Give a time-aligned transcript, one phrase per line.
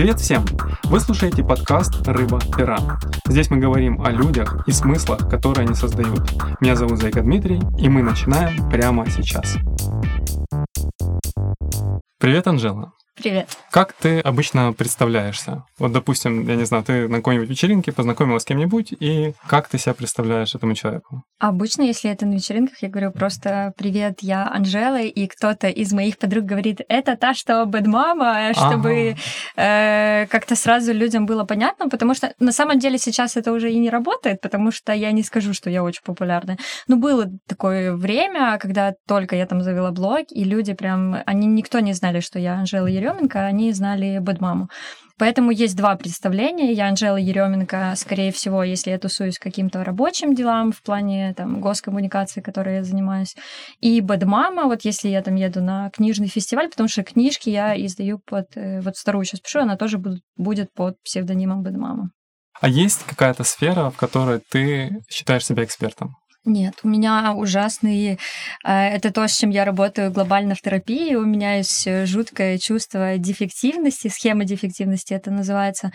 [0.00, 0.46] Привет всем!
[0.84, 2.98] Вы слушаете подкаст «Рыба-пера».
[3.26, 6.22] Здесь мы говорим о людях и смыслах, которые они создают.
[6.58, 9.58] Меня зовут Зайка Дмитрий, и мы начинаем прямо сейчас.
[12.18, 12.94] Привет, Анжела.
[13.16, 13.48] Привет.
[13.70, 15.64] Как ты обычно представляешься?
[15.78, 19.78] Вот, допустим, я не знаю, ты на какой-нибудь вечеринке познакомилась с кем-нибудь, и как ты
[19.78, 21.22] себя представляешь этому человеку?
[21.38, 26.18] Обычно, если это на вечеринках, я говорю просто «Привет, я Анжела», и кто-то из моих
[26.18, 29.16] подруг говорит «Это та, что бэдмама», чтобы
[29.56, 30.22] ага.
[30.22, 33.78] э, как-то сразу людям было понятно, потому что на самом деле сейчас это уже и
[33.78, 36.58] не работает, потому что я не скажу, что я очень популярная.
[36.88, 41.80] Но было такое время, когда только я там завела блог, и люди прям, они никто
[41.80, 44.68] не знали, что я Анжела Еременко, Еременко, они знали Бэдмаму.
[45.18, 46.72] Поэтому есть два представления.
[46.72, 52.40] Я Анжела Еременко, скорее всего, если я тусуюсь каким-то рабочим делам в плане там, госкоммуникации,
[52.40, 53.36] которой я занимаюсь.
[53.80, 58.18] И Бэдмама, вот если я там еду на книжный фестиваль, потому что книжки я издаю
[58.18, 58.56] под...
[58.56, 62.10] Э, вот вторую сейчас пишу, она тоже будет, под псевдонимом Бэдмама.
[62.58, 66.16] А есть какая-то сфера, в которой ты считаешь себя экспертом?
[66.46, 68.16] Нет, у меня ужасные...
[68.64, 71.14] Э, это то, с чем я работаю глобально в терапии.
[71.14, 75.92] У меня есть э, жуткое чувство дефективности, схема дефективности это называется.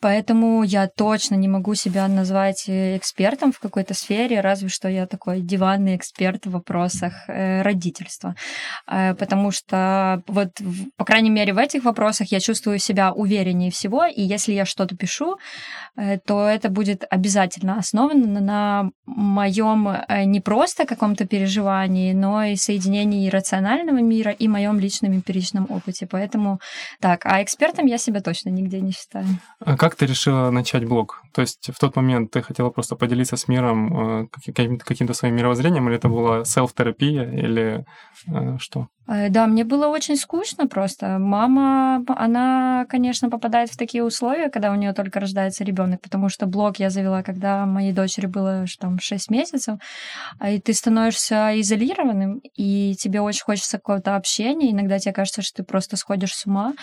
[0.00, 5.06] Поэтому я точно не могу себя назвать э, экспертом в какой-то сфере, разве что я
[5.06, 8.34] такой диванный эксперт в вопросах родительства.
[8.86, 10.50] Потому что вот,
[10.96, 14.96] по крайней мере, в этих вопросах я чувствую себя увереннее всего, и если я что-то
[14.96, 15.36] пишу,
[16.26, 23.28] то это будет обязательно основано на моем Э, не просто каком-то переживании, но и соединении
[23.28, 26.06] рационального мира и моем личном эмпиричном опыте.
[26.06, 26.60] Поэтому
[27.00, 29.26] так, а экспертом я себя точно нигде не считаю.
[29.60, 31.22] А как ты решила начать блог?
[31.32, 35.36] То есть в тот момент ты хотела просто поделиться с миром э, каким-то, каким-то своим
[35.36, 37.84] мировоззрением, или это была селф-терапия, или
[38.28, 38.88] э, что?
[39.06, 41.18] Да, мне было очень скучно просто.
[41.18, 46.46] Мама, она, конечно, попадает в такие условия, когда у нее только рождается ребенок, потому что
[46.46, 49.71] блог я завела, когда моей дочери было там 6 месяцев,
[50.38, 55.58] а и ты становишься изолированным, и тебе очень хочется какого-то общения, иногда тебе кажется, что
[55.58, 56.74] ты просто сходишь с ума,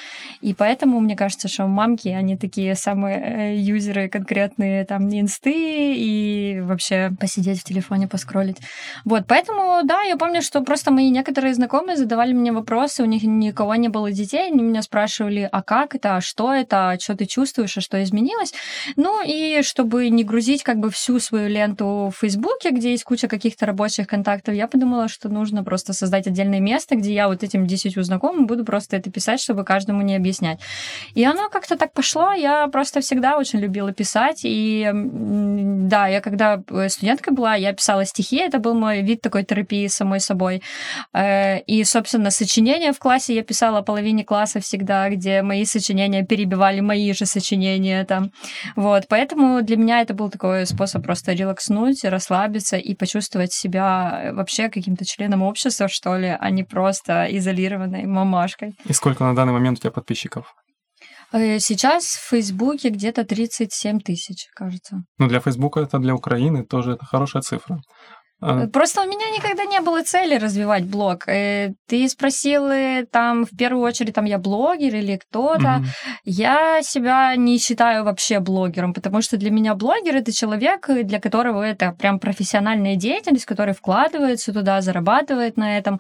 [0.42, 5.96] и поэтому мне кажется, что мамки, они такие самые э, юзеры конкретные, там, не инсты,
[5.96, 8.58] и вообще посидеть в телефоне, поскролить.
[9.06, 13.24] Вот, поэтому, да, я помню, что просто мои некоторые знакомые задавали мне вопросы, у них
[13.24, 17.16] никого не было детей, они меня спрашивали, а как это, а что это, а что
[17.16, 18.54] ты чувствуешь, а что изменилось.
[18.96, 23.28] Ну и чтобы не грузить как бы всю свою ленту в Фейсбуке, где есть куча
[23.28, 27.68] каких-то рабочих контактов, я подумала, что нужно просто создать отдельное место, где я вот этим
[27.68, 30.60] десятью знакомым буду просто это писать, чтобы каждому не объяснять.
[31.14, 36.62] И оно как-то так пошло, я просто всегда очень любила писать, и да, я когда
[36.88, 40.62] студенткой была, я писала стихи, это был мой вид такой терапии самой собой.
[41.14, 46.80] Э, и, собственно, сочинения в классе я писала половине класса всегда, где мои сочинения перебивали
[46.80, 48.32] мои же сочинения там.
[48.76, 54.70] Вот, поэтому для меня это был такой способ просто релакснуть, расслабиться и почувствовать себя вообще
[54.70, 58.76] каким-то членом общества, что ли, а не просто изолированной мамашкой.
[58.86, 60.56] И сколько на данный момент у тебя подписчиков?
[61.32, 65.04] Э, сейчас в Фейсбуке где-то 37 тысяч, кажется.
[65.18, 67.82] Ну, для Фейсбука это для Украины тоже это хорошая цифра.
[68.42, 68.68] А.
[68.68, 71.28] Просто у меня никогда не было цели развивать блог.
[71.28, 72.70] Э, ты спросил
[73.12, 75.62] там в первую очередь, там я блогер или кто-то.
[75.62, 75.86] Mm-hmm.
[76.26, 81.64] Я себя не считаю вообще блогером, потому что для меня блогер это человек, для которого
[81.64, 86.00] это прям профессиональная деятельность, который вкладывается туда, зарабатывает на этом.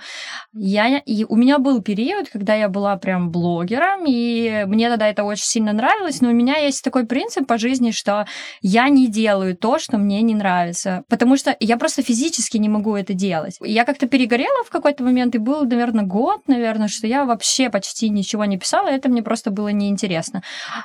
[0.53, 5.23] Я, и у меня был период, когда я была прям блогером, и мне тогда это
[5.23, 8.25] очень сильно нравилось, но у меня есть такой принцип по жизни, что
[8.61, 12.69] я не делаю то, что мне не нравится, потому что я просто физически физически не
[12.69, 13.57] могу это делать.
[13.61, 18.09] Я как-то перегорела в какой-то момент, и был, наверное, год, наверное, что я вообще почти
[18.09, 20.43] ничего не писала, это мне просто было неинтересно.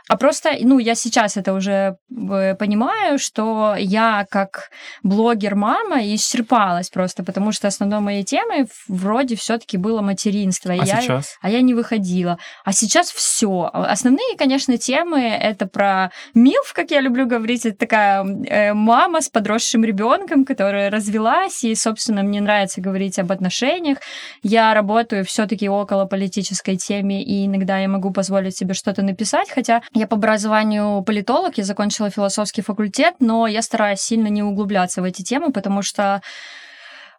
[0.09, 4.71] А просто, ну, я сейчас это уже э, понимаю, что я как
[5.03, 10.72] блогер-мама исчерпалась просто, потому что основной моей темой вроде все-таки было материнство.
[10.72, 11.37] А я, сейчас?
[11.43, 12.38] А я не выходила.
[12.64, 13.70] А сейчас все.
[13.73, 19.29] Основные, конечно, темы это про МИЛФ, как я люблю говорить, это такая э, мама с
[19.29, 23.99] подросшим ребенком, которая развела развелась, и, собственно, мне нравится говорить об отношениях.
[24.43, 29.83] Я работаю все-таки около политической темы, и иногда я могу позволить себе что-то написать, хотя
[29.93, 35.05] я по образованию политолог, я закончила философский факультет, но я стараюсь сильно не углубляться в
[35.05, 36.23] эти темы, потому что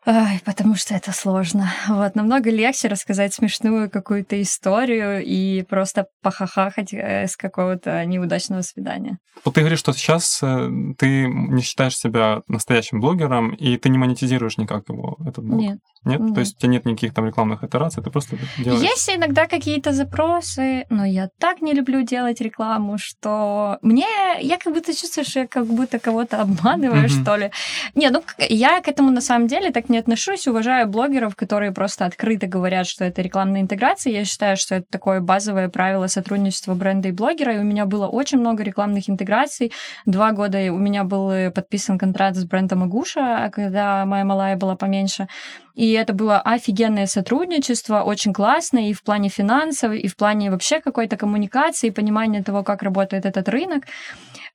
[0.08, 1.72] Ай, потому что это сложно.
[1.88, 9.18] Вот, намного легче рассказать смешную какую-то историю и просто похахахать э, с какого-то неудачного свидания.
[9.44, 10.70] Вот ты говоришь, что сейчас э,
[11.00, 15.60] ты не считаешь себя настоящим блогером, и ты не монетизируешь никак его, этот блог.
[15.60, 15.80] Нет.
[16.06, 16.20] Нет?
[16.20, 16.34] Нет.
[16.34, 18.82] То есть у тебя нет никаких там рекламных итераций, ты просто делаешь...
[18.82, 24.06] Есть иногда какие-то запросы, но я так не люблю делать рекламу, что мне...
[24.42, 27.10] Я как будто чувствую, что я как будто кого-то обманываю, Мгм.
[27.10, 27.52] что ли.
[27.96, 30.48] Не, ну я к этому на самом деле так не отношусь.
[30.48, 34.14] Уважаю блогеров, которые просто открыто говорят, что это рекламная интеграция.
[34.14, 37.56] Я считаю, что это такое базовое правило сотрудничества бренда и блогера.
[37.56, 39.72] И у меня было очень много рекламных интеграций.
[40.06, 44.76] Два года у меня был э, подписан контракт с брендом Агуша, когда моя малая была
[44.76, 45.28] поменьше.
[45.76, 50.80] И это было офигенное сотрудничество, очень классно и в плане финансов, и в плане вообще
[50.80, 53.84] какой-то коммуникации, понимания того, как работает этот рынок.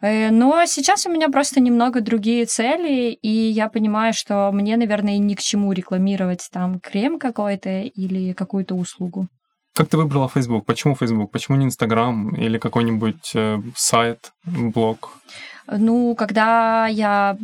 [0.01, 5.19] Э, Но сейчас у меня просто немного другие цели, и я понимаю, что мне, наверное,
[5.19, 9.29] ни к чему рекламировать там крем какой-то или какую-то услугу.
[9.75, 10.67] Как ты выбрала Facebook?
[10.67, 11.31] Почему Facebook?
[11.31, 15.11] Почему не Instagram или какой-нибудь э, сайт, блог?
[15.67, 17.37] Ну, когда я,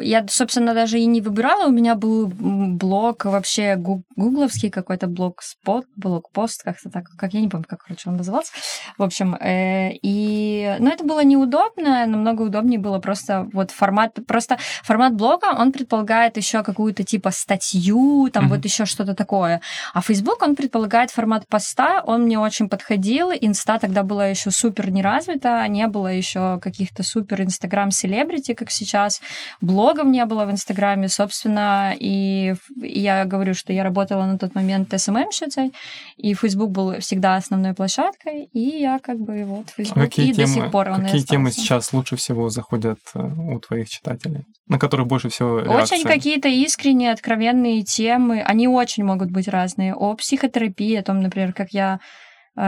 [0.00, 5.42] я, собственно, даже и не выбирала, у меня был блог вообще гу- гугловский какой-то блог
[5.42, 8.52] спот, блог-пост, как-то так, как я не помню, как, короче, он назывался.
[8.96, 14.56] В общем, э, и, ну, это было неудобно, намного удобнее было просто вот формат, просто
[14.82, 18.54] формат блога, он предполагает еще какую-то типа статью, там Мгм.
[18.54, 19.60] вот еще что-то такое.
[19.94, 24.90] А Facebook, он предполагает формат поста, он мне очень подходил, инста тогда была еще супер
[24.90, 27.57] не развита, не было еще каких-то супер инстаграм
[27.90, 29.20] селебрити, как сейчас,
[29.60, 34.92] блогов не было в инстаграме, собственно, и я говорю, что я работала на тот момент
[34.96, 35.72] СММщицей,
[36.16, 40.44] и Facebook был всегда основной площадкой, и я как бы вот Facebook, какие и до
[40.44, 44.44] темы, сих пор он какие темы сейчас лучше всего заходят э, у твоих читателей?
[44.66, 46.04] На которых больше всего Очень реакция?
[46.04, 48.42] какие-то искренние, откровенные темы.
[48.42, 49.94] Они очень могут быть разные.
[49.94, 52.00] О психотерапии, о том, например, как я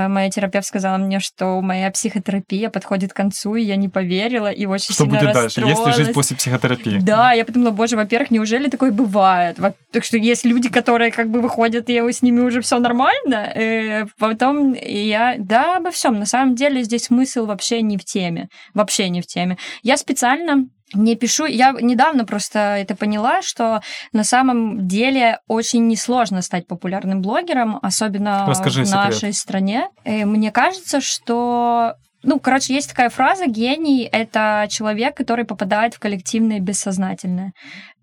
[0.09, 4.67] Моя терапевт сказала мне, что моя психотерапия подходит к концу, и я не поверила, и
[4.67, 5.61] очень Что сильно будет дальше?
[5.61, 6.15] Есть ли жизнь расстроилась.
[6.15, 6.99] после психотерапии?
[7.01, 9.59] Да, я подумала, боже, во-первых, неужели такое бывает?
[9.93, 13.51] Так что есть люди, которые как бы выходят, и с ними уже все нормально.
[13.55, 16.19] Э, Потом я, да, обо всем.
[16.19, 18.49] На самом деле здесь смысл вообще не в теме.
[18.75, 19.59] Вообще не в теме.
[19.83, 21.47] Я специально не пишу.
[21.47, 23.81] Я недавно просто это поняла, что
[24.13, 29.05] на самом деле очень несложно стать популярным блогером, особенно Расскажи в секрет.
[29.05, 29.89] нашей стране.
[30.05, 35.99] Э, Мне кажется, что ну, короче, есть такая фраза «гений»— это человек, который попадает в
[35.99, 37.53] коллективное бессознательное.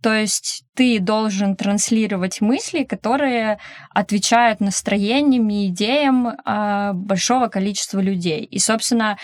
[0.01, 3.59] То есть ты должен транслировать мысли, которые
[3.93, 8.43] отвечают настроениям и идеям а, большого количества людей.
[8.43, 9.17] И, собственно,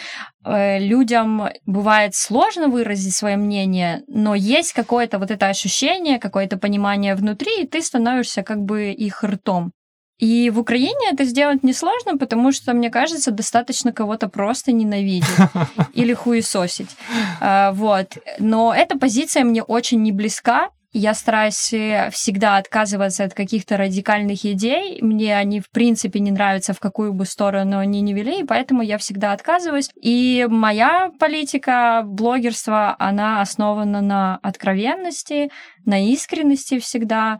[0.43, 7.15] э, людям бывает сложно выразить свое мнение, но есть какое-то вот это ощущение, какое-то понимание
[7.15, 9.73] внутри, и ты становишься как бы их ртом.
[10.23, 15.27] И в Украине это сделать несложно, потому что, мне кажется, достаточно кого-то просто ненавидеть
[15.93, 16.91] или хуесосить.
[17.41, 18.17] А, Вот.
[18.39, 20.69] Но эта позиция мне очень не близка.
[20.93, 25.01] Я стараюсь э, всегда отказываться от каких-то радикальных идей.
[25.01, 28.81] Мне они, в принципе, не нравятся, в какую бы сторону они ни вели, и поэтому
[28.81, 29.89] я всегда отказываюсь.
[30.01, 35.51] И моя политика блогерства, она основана на откровенности,
[35.83, 37.39] на искренности всегда.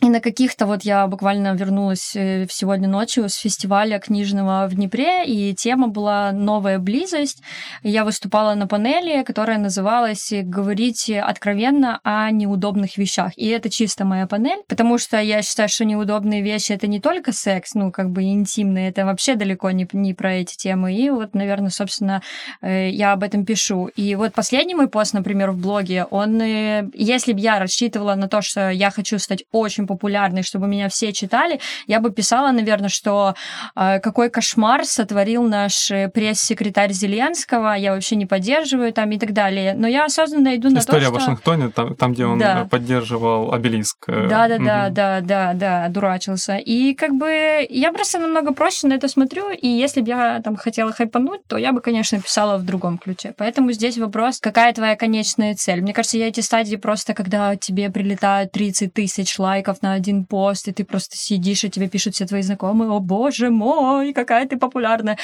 [0.00, 5.26] И на каких-то вот я буквально вернулась э, сегодня ночью с фестиваля книжного в Днепре,
[5.26, 7.42] и тема была «Новая близость».
[7.82, 13.32] Я выступала на панели, которая называлась «Говорить откровенно о неудобных вещах».
[13.34, 17.32] И это чисто моя панель, потому что я считаю, что неудобные вещи— это не только
[17.32, 20.94] секс, ну, как бы интимные, это вообще далеко не, не про эти темы.
[20.94, 22.22] И вот, наверное, собственно,
[22.62, 23.86] э, я об этом пишу.
[23.96, 28.28] И вот последний мой пост, например, в блоге, он, э, если бы я рассчитывала на
[28.28, 32.88] то, что я хочу стать очень популярной, чтобы меня все читали, я бы писала, наверное,
[32.90, 33.34] что
[33.74, 39.32] э, какой кошмар сотворил наш э, пресс-секретарь Зеленского, я вообще не поддерживаю там и так
[39.32, 39.74] далее.
[39.74, 41.14] Но я осознанно иду на История то, что...
[41.14, 42.62] Вашингтоне, там, там, где он Да.
[42.62, 44.04] э, поддерживал обелиск.
[44.08, 44.94] э, Да, да, да, мгм.
[44.94, 46.56] да, да, да, дурачился.
[46.56, 50.56] И как бы я просто намного проще на это смотрю, и если бы я там
[50.56, 53.34] хотела хайпануть, то я бы, конечно, писала в другом ключе.
[53.36, 55.80] Поэтому здесь вопрос, какая твоя конечная цель?
[55.80, 60.68] Мне кажется, я эти стадии просто, когда тебе прилетают 30 тысяч лайков на один пост,
[60.68, 64.56] и ты просто сидишь, и тебе пишут все твои знакомые, о боже мой, какая ты
[64.56, 65.18] популярная.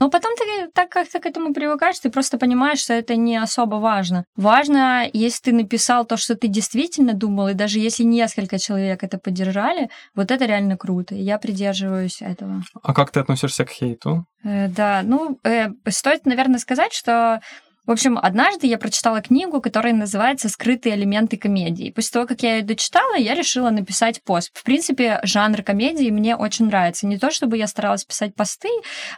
[0.00, 3.76] Но потом ты так как-то к этому привыкаешь, ты просто понимаешь, что это не особо
[3.76, 4.24] важно.
[4.36, 9.18] Важно, если ты написал то, что ты действительно думал, и даже если несколько человек это
[9.18, 11.14] поддержали, вот это реально круто.
[11.14, 12.62] И я придерживаюсь этого.
[12.82, 14.26] А как ты относишься к хейту?
[14.44, 17.40] Э, Да, ну, э, стоит, наверное, сказать, что
[17.86, 21.90] В общем, однажды я прочитала книгу, которая называется «Скрытые элементы комедии».
[21.90, 24.50] После того, как я ее дочитала, я решила написать пост.
[24.54, 27.06] В принципе, жанр комедии мне очень нравится.
[27.06, 28.70] Не то, чтобы я старалась писать посты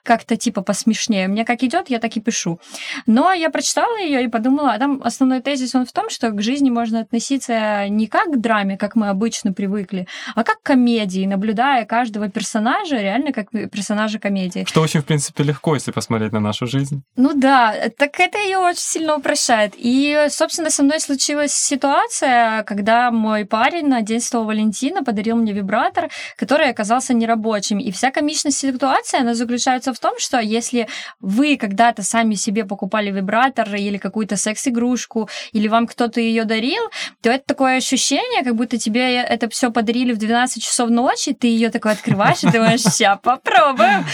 [0.02, 1.28] как-то типа посмешнее.
[1.28, 2.58] Мне как идет, я так и пишу.
[3.06, 6.42] Но я прочитала ее и подумала, а там основной тезис он в том, что к
[6.42, 11.24] жизни можно относиться не как к драме, как мы обычно привыкли, а как к комедии,
[11.24, 14.64] наблюдая каждого персонажа реально как персонажа комедии.
[14.66, 17.04] Что очень, в принципе, легко, если посмотреть на нашу жизнь.
[17.14, 19.74] Ну да, так это ее очень сильно упрощает.
[19.76, 25.52] И, собственно, со мной случилась ситуация, когда мой парень на День Святого Валентина подарил мне
[25.52, 27.78] вибратор, который оказался нерабочим.
[27.78, 30.88] И вся комичность ситуации, она заключается в том, что если
[31.20, 36.82] вы когда-то сами себе покупали вибратор или какую-то секс-игрушку, или вам кто-то ее дарил,
[37.22, 41.48] то это такое ощущение, как будто тебе это все подарили в 12 часов ночи, ты
[41.48, 44.04] ее такой открываешь и думаешь, ща попробуем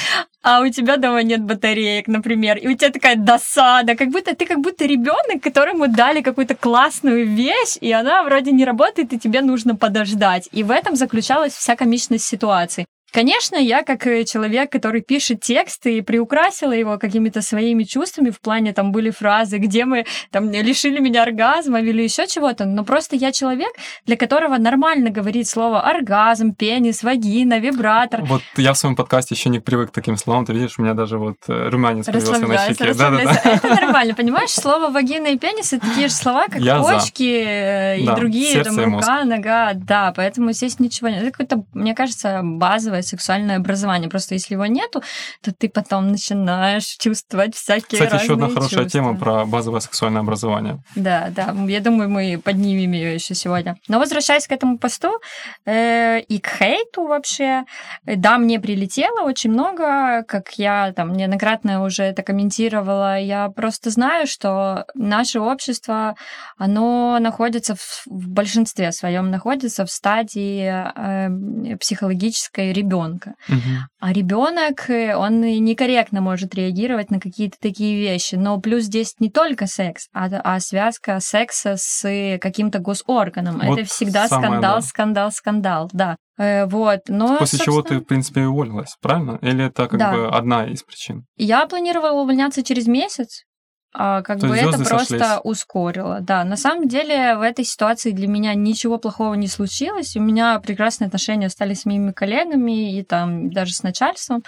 [0.42, 4.46] а у тебя дома нет батареек, например, и у тебя такая досада, как будто ты
[4.46, 9.40] как будто ребенок, которому дали какую-то классную вещь, и она вроде не работает, и тебе
[9.40, 10.48] нужно подождать.
[10.52, 12.86] И в этом заключалась вся комичность ситуации.
[13.12, 18.40] Конечно, я как э, человек, который пишет тексты и приукрасила его какими-то своими чувствами, в
[18.40, 23.14] плане там были фразы, где мы там лишили меня оргазма или еще чего-то, но просто
[23.16, 23.70] я человек,
[24.06, 28.22] для которого нормально говорить слово оргазм, пенис, вагина, вибратор.
[28.22, 30.94] Вот я в своем подкасте еще не привык к таким словам, ты видишь, у меня
[30.94, 32.94] даже вот э, румянец появился на щеке.
[32.94, 33.40] Да, да, да.
[33.44, 34.50] Это нормально, понимаешь?
[34.50, 37.50] Слово вагина и пенис это такие же слова, как я почки за.
[37.50, 41.22] Э, и да, другие, там рука, нога, да, поэтому здесь ничего нет.
[41.22, 44.08] Это какое-то, мне кажется, базовое сексуальное образование.
[44.08, 45.02] Просто если его нету,
[45.42, 48.90] то ты потом начинаешь чувствовать всякие Кстати, разные еще одна хорошая чувства.
[48.90, 50.82] тема про базовое сексуальное образование.
[50.94, 51.54] Да, да.
[51.66, 53.76] Я думаю, мы поднимем ее еще сегодня.
[53.88, 55.20] Но возвращаясь к этому посту
[55.66, 57.64] э, и к хейту вообще,
[58.04, 63.18] да, мне прилетело очень много, как я там неоднократно уже это комментировала.
[63.18, 66.14] Я просто знаю, что наше общество,
[66.56, 73.34] оно находится в, в большинстве своем находится в стадии э, психологической ребенка ребенка.
[73.48, 73.58] Угу.
[74.00, 78.34] А ребенок, э, он некорректно может реагировать на какие-то такие вещи.
[78.34, 83.60] Но плюс здесь не только секс, а, а связка секса с каким-то госорганом.
[83.64, 84.82] Вот Это всегда самое, скандал, да.
[84.82, 86.16] скандал, скандал, да.
[86.38, 87.64] Э, вот, но, После собственно...
[87.64, 89.38] чего ты, в принципе, уволилась, правильно?
[89.42, 90.12] Или это как да.
[90.12, 91.24] бы одна из причин?
[91.36, 93.44] Я планировала увольняться через месяц,
[93.92, 95.40] как То бы это просто сошлись.
[95.44, 96.20] ускорило.
[96.20, 100.16] Да, на самом деле в этой ситуации для меня ничего плохого не случилось.
[100.16, 104.42] У меня прекрасные отношения остались с моими коллегами и там даже с начальством.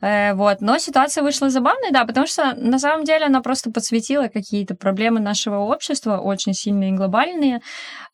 [0.00, 0.60] Э, вот.
[0.60, 5.20] Но ситуация вышла забавной, да, потому что на самом деле она просто подсветила какие-то проблемы
[5.20, 7.60] нашего общества, очень сильные и глобальные.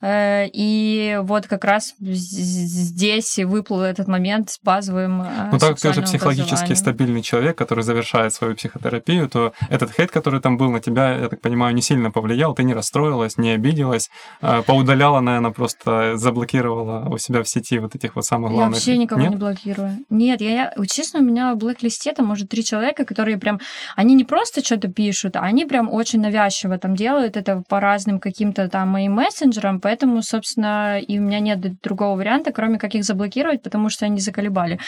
[0.01, 5.91] Э, и вот как раз здесь выплыл этот момент с базовым э, Ну, так ты
[5.91, 10.81] уже психологически стабильный человек, который завершает свою психотерапию, то этот хейт, который там был на
[10.81, 16.17] тебя, я так понимаю, не сильно повлиял, ты не расстроилась, не обиделась, поудаляла, наверное, просто
[16.17, 18.87] заблокировала у себя в сети вот этих вот самых главных...
[18.87, 19.31] Я вообще никого Нет?
[19.31, 19.99] не блокирую.
[20.11, 23.61] Нет, я, я честно, у меня был блэк-листе там, может, три человека, которые прям,
[23.97, 28.19] они не просто что-то пишут, а они прям очень навязчиво там делают это по разным
[28.19, 33.05] каким-то там моим мессенджерам, поэтому, собственно, и у меня нет другого варианта, кроме как их
[33.05, 34.79] заблокировать, потому что они заколебали.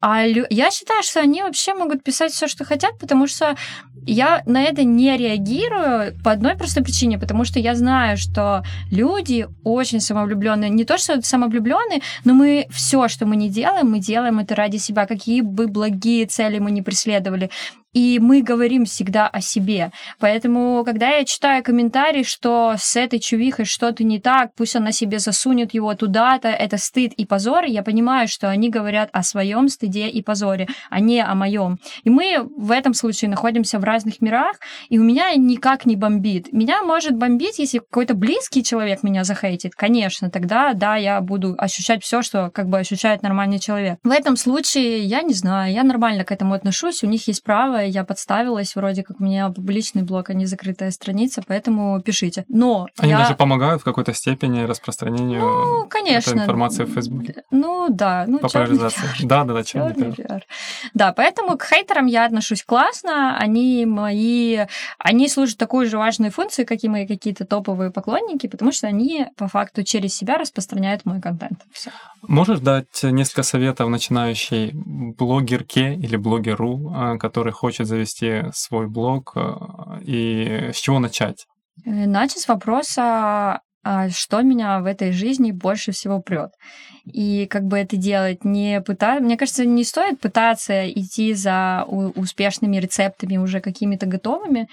[0.00, 3.56] А я считаю, что они вообще могут писать все, что хотят, потому что
[4.06, 9.46] я на это не реагирую по одной простой причине, потому что я знаю, что люди
[9.64, 10.70] очень самовлюбленные.
[10.70, 14.78] Не то, что самовлюбленные, но мы все, что мы не делаем, мы делаем это ради
[14.78, 17.50] себя, какие бы благие цели мы не преследовали
[17.98, 19.90] и мы говорим всегда о себе.
[20.20, 25.18] Поэтому, когда я читаю комментарий, что с этой чувихой что-то не так, пусть она себе
[25.18, 30.06] засунет его туда-то, это стыд и позор, я понимаю, что они говорят о своем стыде
[30.06, 31.80] и позоре, а не о моем.
[32.04, 36.52] И мы в этом случае находимся в разных мирах, и у меня никак не бомбит.
[36.52, 42.04] Меня может бомбить, если какой-то близкий человек меня захейтит, конечно, тогда, да, я буду ощущать
[42.04, 43.98] все, что как бы ощущает нормальный человек.
[44.04, 47.87] В этом случае, я не знаю, я нормально к этому отношусь, у них есть право,
[47.88, 52.44] я подставилась, вроде как у меня публичный блог, а не закрытая страница, поэтому пишите.
[52.48, 53.18] Но Они я...
[53.18, 56.30] даже помогают в какой-то степени распространению ну, конечно.
[56.30, 57.42] этой информации в Фейсбуке.
[57.50, 58.24] Ну, да.
[58.26, 59.02] Ну, Популяризации.
[59.22, 60.44] Да, да, да, черный пиар.
[60.94, 64.66] Да, поэтому к хейтерам я отношусь классно, они мои...
[64.98, 69.26] Они служат такой же важной функции, как и мои какие-то топовые поклонники, потому что они
[69.36, 71.60] по факту через себя распространяют мой контент.
[71.72, 71.90] Все.
[72.22, 79.98] Можешь дать несколько советов начинающей блогерке или блогеру, а, который хочет завести свой блог, а,
[80.02, 81.46] и с чего начать?
[81.84, 86.50] Э, начать с вопроса, а что меня в этой жизни больше всего прет.
[87.12, 89.22] И как бы это делать, не пытаться...
[89.22, 94.68] Мне кажется, не стоит пытаться идти за успешными рецептами уже какими-то готовыми,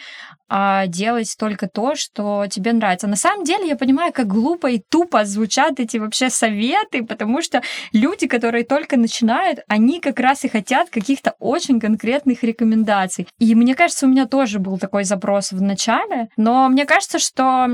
[0.48, 3.08] а делать только то, что тебе нравится.
[3.08, 7.62] На самом деле я понимаю, как глупо и тупо звучат эти вообще советы, потому что
[7.94, 13.27] люди, которые только начинают, они как раз и хотят каких-то очень конкретных рекомендаций.
[13.39, 17.68] И мне кажется, у меня тоже был такой запрос в начале, но мне кажется, что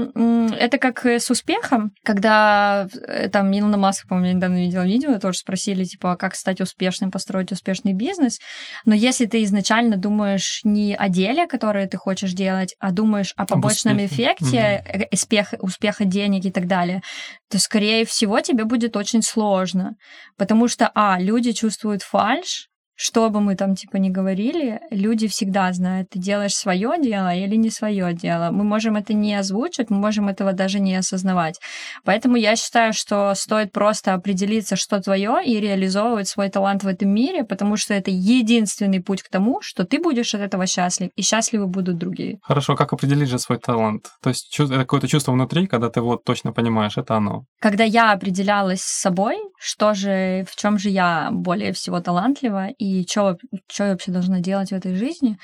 [0.58, 5.84] это как с успехом, когда э, там Илона Маск, по-моему, недавно видела видео, тоже спросили,
[5.84, 8.40] типа, как стать успешным, построить успешный бизнес.
[8.86, 13.46] Но если ты изначально думаешь не о деле, которое ты хочешь делать, а думаешь о
[13.46, 15.06] побочном Об эффекте, угу.
[15.12, 17.02] успех, успеха денег и так далее,
[17.50, 19.96] то, скорее всего, тебе будет очень сложно.
[20.38, 22.71] Потому что, а, люди чувствуют фальш,
[23.02, 27.56] что бы мы там типа ни говорили, люди всегда знают, ты делаешь свое дело или
[27.56, 28.52] не свое дело.
[28.52, 31.60] Мы можем это не озвучить, мы можем этого даже не осознавать.
[32.06, 37.10] Поэтому я считаю, что стоит просто определиться, что твое, и реализовывать свой талант в этом
[37.10, 41.24] мире, потому что это единственный путь к тому, что ты будешь от этого счастлив, и
[41.24, 42.38] счастливы будут другие.
[42.44, 44.12] Хорошо, как определить же свой талант?
[44.22, 47.46] То есть это какое-то чувство внутри, когда ты вот точно понимаешь, это оно.
[47.60, 52.91] Когда я определялась с собой, что же, в чем же я более всего талантлива, и
[52.92, 53.38] и что
[53.80, 55.38] я вообще должна делать в этой жизни,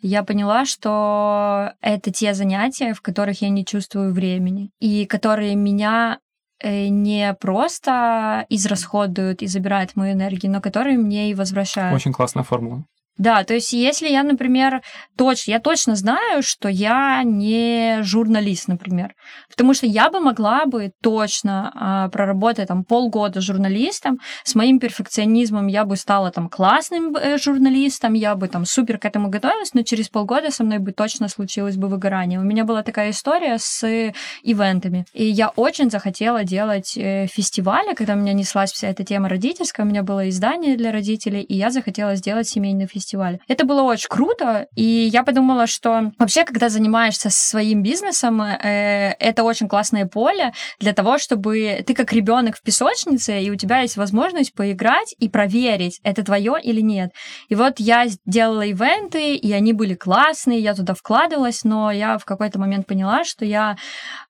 [0.00, 6.18] я поняла, что это те занятия, в которых я не чувствую времени, и которые меня
[6.60, 11.94] э, не просто израсходуют и забирают мою энергию, но которые мне и возвращают.
[11.94, 12.84] Очень классная формула.
[13.18, 14.80] Да, то есть если я, например,
[15.18, 19.14] точно, я точно знаю, что я не журналист, например,
[19.50, 25.66] потому что я бы могла бы точно а, проработать там полгода журналистом, с моим перфекционизмом
[25.66, 29.82] я бы стала там классным э, журналистом, я бы там супер к этому готовилась, но
[29.82, 32.40] через полгода со мной бы точно случилось бы выгорание.
[32.40, 33.86] У меня была такая история с
[34.42, 39.28] ивентами, и я очень захотела делать э, фестивали, когда у меня неслась вся эта тема
[39.28, 43.38] родительская, у меня было издание для родителей, и я захотела сделать семейный фестиваль фестиваль.
[43.48, 49.42] Это было очень круто, и я подумала, что вообще, когда занимаешься своим бизнесом, э, это
[49.42, 53.96] очень классное поле для того, чтобы ты как ребенок в песочнице, и у тебя есть
[53.96, 57.10] возможность поиграть и проверить, это твое или нет.
[57.48, 62.24] И вот я делала ивенты, и они были классные, я туда вкладывалась, но я в
[62.24, 63.76] какой-то момент поняла, что я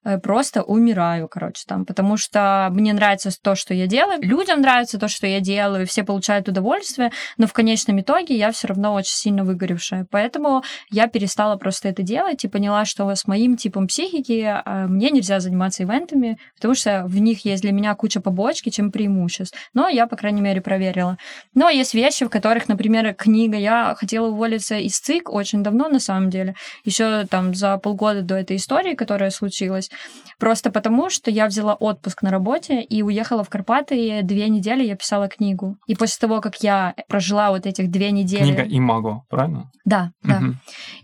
[0.03, 4.97] э, просто умираю, короче, там, потому что мне нравится то, что я делаю, людям нравится
[4.97, 8.93] то, что я делаю, все получают удовольствие, но в конечном итоге я все все равно
[8.93, 10.07] очень сильно выгоревшая.
[10.09, 15.09] Поэтому я перестала просто это делать и поняла, что с моим типом психики а, мне
[15.09, 19.57] нельзя заниматься ивентами, потому что в них есть для меня куча побочки, чем преимуществ.
[19.73, 21.17] Но я, по крайней мере, проверила.
[21.53, 23.57] Но есть вещи, в которых, например, книга.
[23.57, 26.55] Я хотела уволиться из ЦИК очень давно, на самом деле.
[26.85, 29.91] Еще там за полгода до этой истории, которая случилась.
[30.39, 34.85] Просто потому, что я взяла отпуск на работе и уехала в Карпаты, и две недели
[34.85, 35.75] я писала книгу.
[35.85, 39.71] И после того, как я прожила вот этих две недели Книга Имаго, правильно?
[39.85, 40.37] Да, да.
[40.37, 40.55] Угу.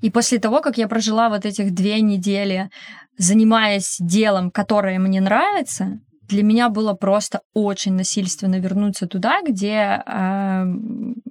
[0.02, 2.70] И после того, как я прожила вот этих две недели,
[3.18, 10.66] занимаясь делом, которое мне нравится, для меня было просто очень насильственно вернуться туда, где э,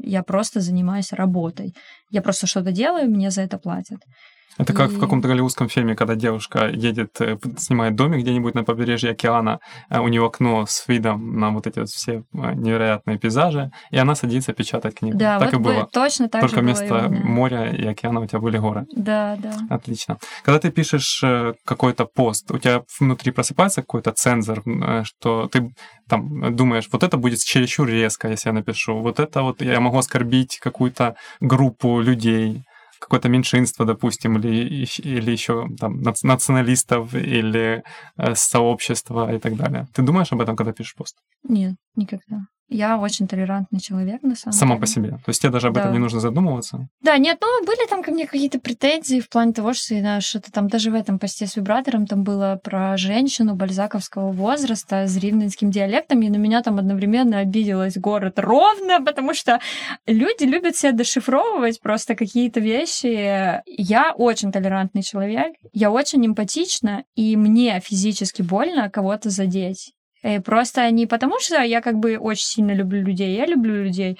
[0.02, 1.74] я просто занимаюсь работой.
[2.10, 4.00] Я просто что-то делаю, мне за это платят.
[4.58, 9.12] Это как в каком-то голливудском фильме, когда девушка едет, э, снимает домик где-нибудь на побережье
[9.12, 13.70] океана, а у нее окно с видом на вот эти вот все э, невероятные пейзажи,
[13.92, 15.16] и она садится печатать книгу.
[15.16, 15.88] Да, так вот и было.
[15.92, 18.86] Точно так Только же вместо было моря и океана у тебя были горы.
[18.92, 19.54] Да, да.
[19.70, 20.18] Отлично.
[20.42, 24.62] Когда ты пишешь э, какой-то пост, у тебя внутри просыпается какой-то цензор,
[25.04, 25.72] что ты
[26.08, 29.98] там думаешь, вот это будет чересчур резко, если я напишу, вот это вот я могу
[29.98, 32.64] оскорбить какую-то группу людей,
[32.98, 37.82] какое-то меньшинство, допустим, или, или еще там националистов, или
[38.16, 39.86] э, сообщества и так далее.
[39.94, 41.16] Ты думаешь об этом, когда пишешь пост?
[41.42, 42.46] Нет, никогда.
[42.68, 44.80] Я очень толерантный человек, на самом Сама деле.
[44.80, 45.10] по себе.
[45.10, 45.80] То есть тебе даже об да.
[45.80, 46.88] этом не нужно задумываться?
[47.00, 50.52] Да, нет, ну, были там ко мне какие-то претензии в плане того, что я что-то
[50.52, 55.70] там даже в этом посте с вибратором там было про женщину бальзаковского возраста с ривненским
[55.70, 59.60] диалектом, и на меня там одновременно обиделась город ровно, потому что
[60.06, 63.62] люди любят себя дешифровывать просто какие-то вещи.
[63.66, 69.92] Я очень толерантный человек, я очень эмпатична, и мне физически больно кого-то задеть.
[70.22, 74.18] И просто не потому, что я как бы очень сильно люблю людей, я люблю людей,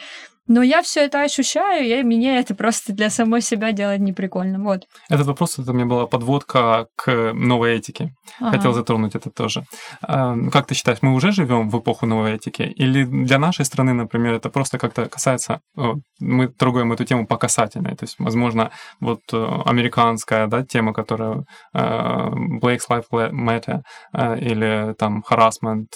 [0.48, 4.58] но я все это ощущаю, и мне это просто для самой себя делать неприкольно.
[4.58, 4.86] Вот.
[5.08, 8.14] Этот вопрос, это у меня была подводка к новой этике.
[8.40, 8.56] Ага.
[8.56, 9.64] Хотел затронуть это тоже.
[10.00, 12.62] Как ты считаешь, мы уже живем в эпоху новой этики?
[12.62, 15.60] Или для нашей страны, например, это просто как-то касается...
[16.20, 17.94] Мы трогаем эту тему по касательной.
[17.94, 21.78] То есть, возможно, вот э, американская да, тема, которая э,
[22.60, 23.82] Blake's Life Matter
[24.12, 25.86] э, или там harassment,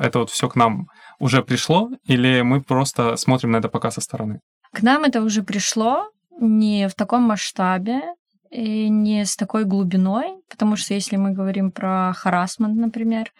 [0.00, 0.86] это вот все к нам
[1.18, 4.40] уже пришло, или мы просто смотрим на это пока со стороны?
[4.72, 8.02] К нам это уже пришло не в таком масштабе,
[8.50, 13.32] и не с такой глубиной, потому что если мы говорим про харасмент, например,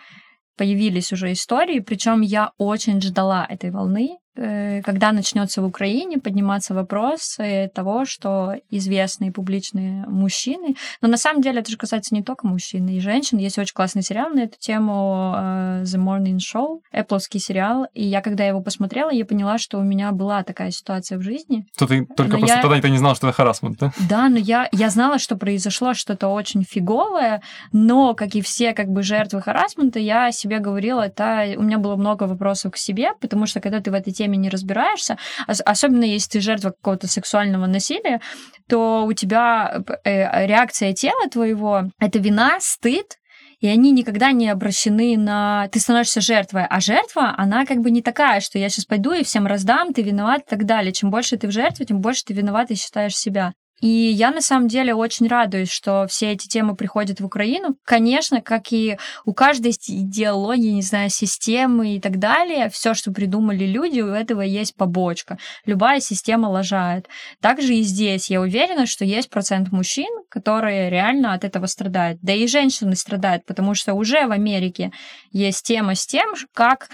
[0.57, 7.39] появились уже истории, причем я очень ждала этой волны, когда начнется в Украине подниматься вопрос
[7.75, 12.87] того, что известные публичные мужчины, но на самом деле это же касается не только мужчин
[12.89, 13.39] и женщин.
[13.39, 18.21] Есть очень классный сериал на эту тему э, The Morning Show, Apple сериал, и я
[18.21, 21.67] когда его посмотрела, я поняла, что у меня была такая ситуация в жизни.
[21.77, 22.63] То ты только но просто я...
[22.63, 23.93] тогда ты не знала, что это харасмент, да?
[24.09, 28.89] Да, но я, я знала, что произошло что-то очень фиговое, но, как и все как
[28.89, 33.47] бы жертвы харасмента, я себе говорила, это у меня было много вопросов к себе, потому
[33.47, 37.67] что когда ты в этой теме теме не разбираешься, особенно если ты жертва какого-то сексуального
[37.67, 38.21] насилия,
[38.69, 43.17] то у тебя э, реакция тела твоего— это вина, стыд,
[43.61, 45.69] и они никогда не обращены на...
[45.73, 49.25] Ты становишься жертвой, а жертва, она как бы не такая, что я сейчас пойду и
[49.25, 50.93] всем раздам, ты виноват и так далее.
[50.93, 53.53] Чем больше ты в жертве, тем больше ты виноват и считаешь себя.
[53.81, 57.77] И я на самом деле очень радуюсь, что все эти темы приходят в Украину.
[57.85, 63.65] Конечно, как и у каждой идеологии, не знаю, системы и так далее, все, что придумали
[63.65, 65.39] люди, у этого есть побочка.
[65.65, 67.09] Любая система лажает.
[67.41, 72.19] Также и здесь я уверена, что есть процент мужчин, которые реально от этого страдают.
[72.23, 74.93] Да и женщины страдают, потому что уже в Америке
[75.31, 76.89] есть тема с тем, как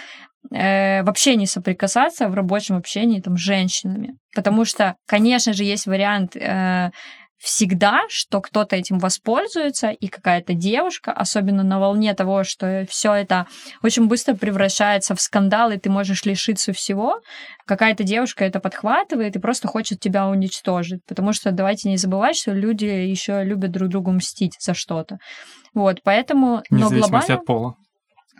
[0.50, 4.16] э, вообще не соприкасаться в рабочем общении там, с женщинами.
[4.34, 6.90] Потому что, конечно же, есть вариант э,
[7.44, 13.46] всегда, что кто-то этим воспользуется, и какая-то девушка, особенно на волне того, что все это
[13.82, 17.20] очень быстро превращается в скандал, и ты можешь лишиться всего,
[17.66, 21.00] какая-то девушка это подхватывает и просто хочет тебя уничтожить.
[21.06, 25.18] Потому что давайте не забывать, что люди еще любят друг другу мстить за что-то.
[25.74, 26.62] Вот, поэтому...
[26.70, 27.34] но глобально...
[27.34, 27.74] от пола.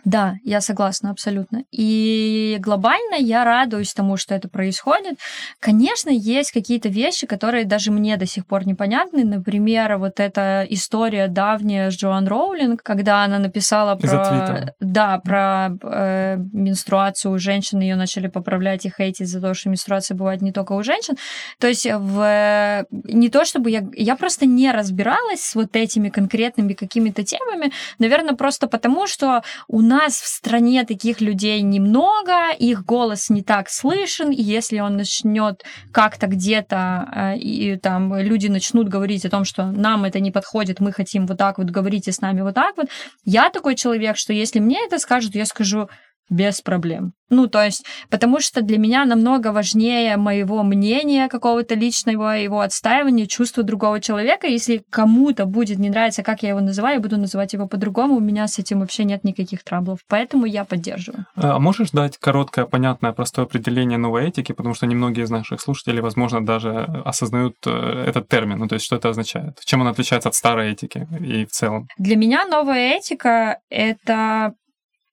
[0.05, 1.63] Да, я согласна абсолютно.
[1.71, 5.17] И глобально я радуюсь тому, что это происходит.
[5.59, 9.23] Конечно, есть какие-то вещи, которые даже мне до сих пор непонятны.
[9.25, 16.37] Например, вот эта история давняя с Джоан Роулинг, когда она написала про, да, про э,
[16.53, 20.73] менструацию у женщин, ее начали поправлять и хейтить за то, что менструация бывает не только
[20.73, 21.15] у женщин.
[21.59, 26.73] То есть в не то чтобы я я просто не разбиралась с вот этими конкретными
[26.73, 32.85] какими-то темами, наверное, просто потому, что у нас нас в стране таких людей немного, их
[32.85, 38.87] голос не так слышен, и если он начнет как-то где-то, э, и там люди начнут
[38.87, 42.21] говорить о том, что нам это не подходит, мы хотим вот так вот, говорите с
[42.21, 42.87] нами вот так вот,
[43.23, 45.89] я такой человек, что если мне это скажут, я скажу,
[46.29, 47.13] без проблем.
[47.29, 53.25] Ну, то есть, потому что для меня намного важнее моего мнения какого-то личного, его отстаивания,
[53.25, 54.45] чувства другого человека.
[54.45, 58.19] Если кому-то будет не нравиться, как я его называю, я буду называть его по-другому, у
[58.19, 59.99] меня с этим вообще нет никаких траблов.
[60.07, 61.25] Поэтому я поддерживаю.
[61.35, 64.51] А можешь дать короткое, понятное, простое определение новой этики?
[64.51, 66.71] Потому что немногие из наших слушателей, возможно, даже
[67.05, 68.59] осознают э, этот термин.
[68.59, 69.59] Ну, то есть, что это означает?
[69.65, 71.87] Чем он отличается от старой этики и в целом?
[71.97, 74.53] Для меня новая этика— это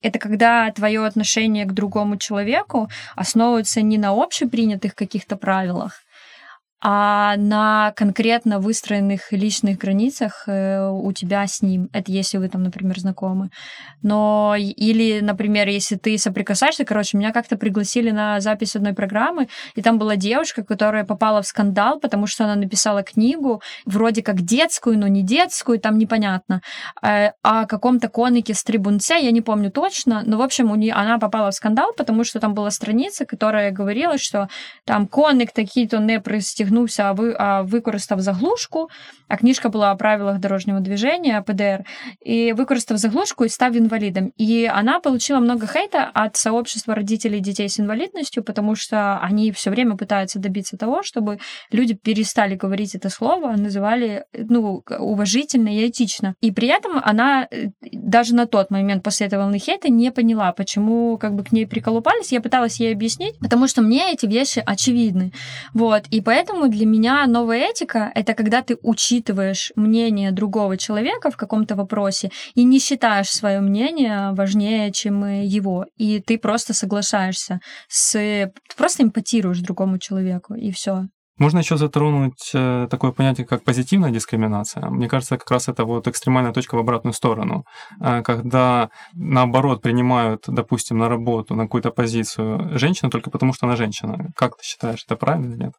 [0.02, 6.02] это когда твое отношение к другому человеку основывается не на общепринятых каких-то правилах,
[6.84, 11.88] а на конкретно выстроенных личных границах э, у тебя с ним.
[11.92, 13.50] Это если вы там, например, знакомы.
[14.02, 19.82] Но или, например, если ты соприкасаешься, короче, меня как-то пригласили на запись одной программы, и
[19.82, 24.98] там была девушка, которая попала в скандал, потому что она написала книгу, вроде как детскую,
[24.98, 26.62] но не детскую, там непонятно,
[27.00, 30.94] э, о каком-то конике с трибунце, я не помню точно, но, в общем, у нее,
[30.94, 34.48] она попала в скандал, потому что там была страница, которая говорила, что
[34.84, 38.88] там коник такие-то не пристегнул зігнувся, а ви, а використав заглушку,
[39.28, 41.84] а книжка була о правилах дорожнего движения, ПДР,
[42.26, 44.32] и використав заглушку и став инвалидом.
[44.40, 49.70] И она получила много хейта от сообщества родителей детей с инвалидностью, потому что они все
[49.70, 51.38] время пытаются добиться того, чтобы
[51.72, 56.34] люди перестали говорить это слово, называли ну, уважительно и этично.
[56.44, 60.52] И при этом она э, даже на тот момент после этой волны хейта не поняла,
[60.52, 62.32] почему как бы к ней приколупались.
[62.32, 65.32] Я пыталась ей объяснить, потому что мне эти вещи очевидны.
[65.74, 66.02] Вот.
[66.12, 71.36] И поэтому Поэтому для меня новая этика— это когда ты учитываешь мнение другого человека в
[71.36, 75.86] каком-то вопросе и не считаешь свое мнение важнее, чем его.
[75.96, 78.12] И ты просто соглашаешься с...
[78.12, 81.06] Ты просто импотируешь другому человеку, и все.
[81.38, 84.88] Можно еще затронуть э, такое понятие, как позитивная дискриминация.
[84.88, 87.64] Мне кажется, как раз это вот экстремальная точка в обратную сторону.
[88.00, 93.74] Э, когда, наоборот, принимают, допустим, на работу, на какую-то позицию женщину только потому, что она
[93.74, 94.30] женщина.
[94.36, 95.72] Как ты считаешь, это правильно или нет?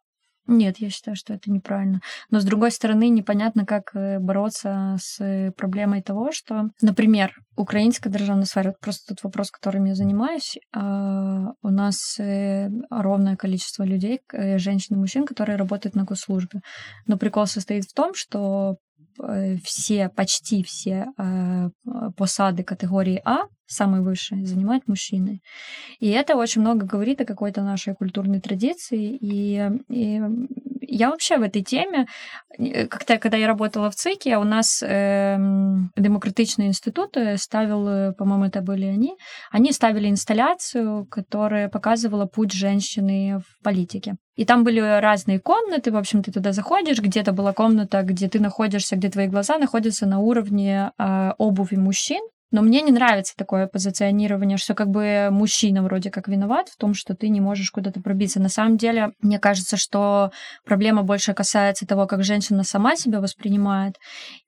[0.46, 2.00] Нет, я считаю, что это неправильно.
[2.30, 8.44] Но с другой стороны, непонятно, как э, бороться с проблемой того, что, например, украинская державная
[8.44, 14.20] сфера, это просто тот вопрос, которым я занимаюсь, а, у нас э, ровное количество людей,
[14.32, 16.60] э, женщин и мужчин, которые работают на госслужбе.
[17.06, 18.76] Но прикол состоит в том, что
[19.64, 21.06] все, почти все
[22.16, 25.40] посады категории А, самые высшие, занимают мужчины.
[25.98, 29.16] И это очень много говорит о какой-то нашей культурной традиции.
[29.20, 30.22] И, и
[30.94, 32.06] я вообще в этой теме,
[32.58, 35.36] э, как-то, когда я работала в ЦИКе, у нас э,
[35.96, 39.16] демократичный институт ставил, э, по-моему, это были они,
[39.50, 44.16] они ставили инсталляцию, которая показывала путь женщины в политике.
[44.36, 48.40] И там были разные комнаты, в общем, ты туда заходишь, где-то была комната, где ты
[48.40, 52.22] находишься, где твои глаза находятся на уровне э, обуви мужчин,
[52.54, 56.94] но мне не нравится такое позиционирование, что как бы мужчина вроде как виноват в том,
[56.94, 58.40] что ты не можешь куда-то пробиться.
[58.40, 60.30] На самом деле, мне кажется, что
[60.64, 63.96] проблема больше касается того, как женщина сама себя воспринимает.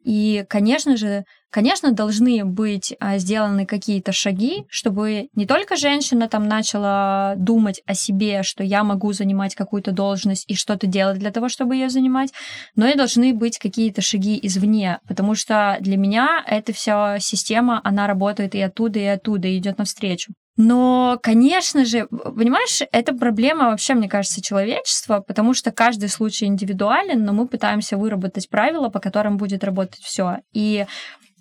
[0.05, 6.47] И, конечно же, Конечно, должны быть а, сделаны какие-то шаги, чтобы не только женщина там
[6.49, 11.49] начала думать о себе, что я могу занимать какую-то должность и что-то делать для того,
[11.49, 12.33] чтобы ее занимать,
[12.75, 18.07] но и должны быть какие-то шаги извне, потому что для меня эта вся система, она
[18.07, 20.33] работает и оттуда, и оттуда, и идет навстречу.
[20.57, 27.23] Но, конечно же, понимаешь, это проблема вообще, мне кажется, человечества, потому что каждый случай индивидуален,
[27.23, 30.39] но мы пытаемся выработать правила, по которым будет работать все.
[30.55, 30.87] И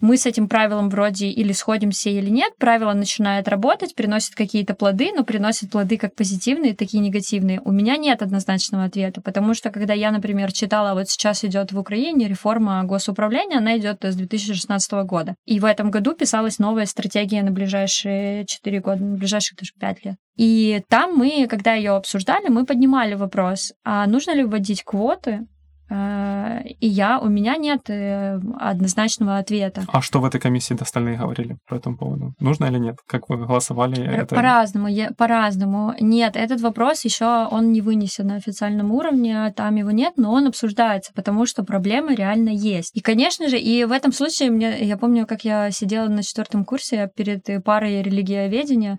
[0.01, 5.11] мы с этим правилом вроде или сходимся, или нет, правило начинает работать, приносит какие-то плоды,
[5.15, 7.61] но приносит плоды как позитивные, так и негативные.
[7.61, 11.79] У меня нет однозначного ответа, потому что когда я, например, читала, вот сейчас идет в
[11.79, 15.35] Украине реформа госуправления, она идет с 2016 года.
[15.45, 20.05] И в этом году писалась новая стратегия на ближайшие 4 года, на ближайших даже 5
[20.05, 20.15] лет.
[20.35, 25.47] И там мы, когда ее обсуждали, мы поднимали вопрос, а нужно ли вводить квоты
[25.89, 29.83] и я, у меня нет э, однозначного ответа.
[29.87, 32.33] А что в этой комиссии остальные говорили по этому поводу?
[32.39, 32.97] Нужно или нет?
[33.07, 34.03] Как вы голосовали?
[34.03, 34.35] Это...
[34.35, 35.93] По-разному, по-разному.
[35.99, 40.47] Нет, этот вопрос еще он не вынесен на официальном уровне, там его нет, но он
[40.47, 42.95] обсуждается, потому что проблема реально есть.
[42.95, 46.65] И, конечно же, и в этом случае мне, я помню, как я сидела на четвертом
[46.65, 48.97] курсе перед парой религиоведения,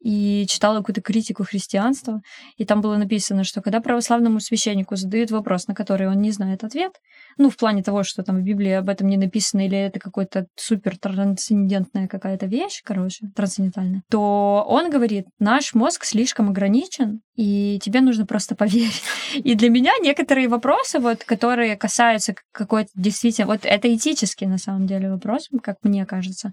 [0.00, 2.22] и читала какую-то критику христианства,
[2.56, 6.64] и там было написано, что когда православному священнику задают вопрос, на который он не знает
[6.64, 6.92] ответ,
[7.38, 10.46] ну, в плане того, что там в Библии об этом не написано, или это какой-то
[10.56, 18.00] супер трансцендентная какая-то вещь, короче, трансцендентальная, то он говорит, наш мозг слишком ограничен, и тебе
[18.00, 19.02] нужно просто поверить.
[19.34, 24.86] И для меня некоторые вопросы, вот, которые касаются какой-то действительно, вот это этический на самом
[24.86, 26.52] деле вопрос, как мне кажется,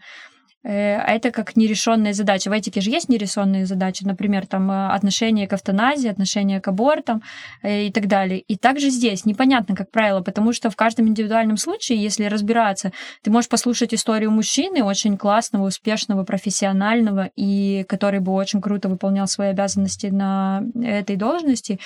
[0.69, 2.49] это как нерешенные задачи.
[2.49, 7.23] В этике же есть нерешенные задачи, например, там э, отношение к эвтаназии, отношение к абортам
[7.63, 8.39] э, и так далее.
[8.39, 12.91] И также здесь непонятно, как правило, потому что в каждом индивидуальном случае, если разбираться,
[13.23, 19.27] ты можешь послушать историю мужчины, очень классного, успешного, профессионального, и который бы очень круто выполнял
[19.27, 21.80] свои обязанности на этой должности,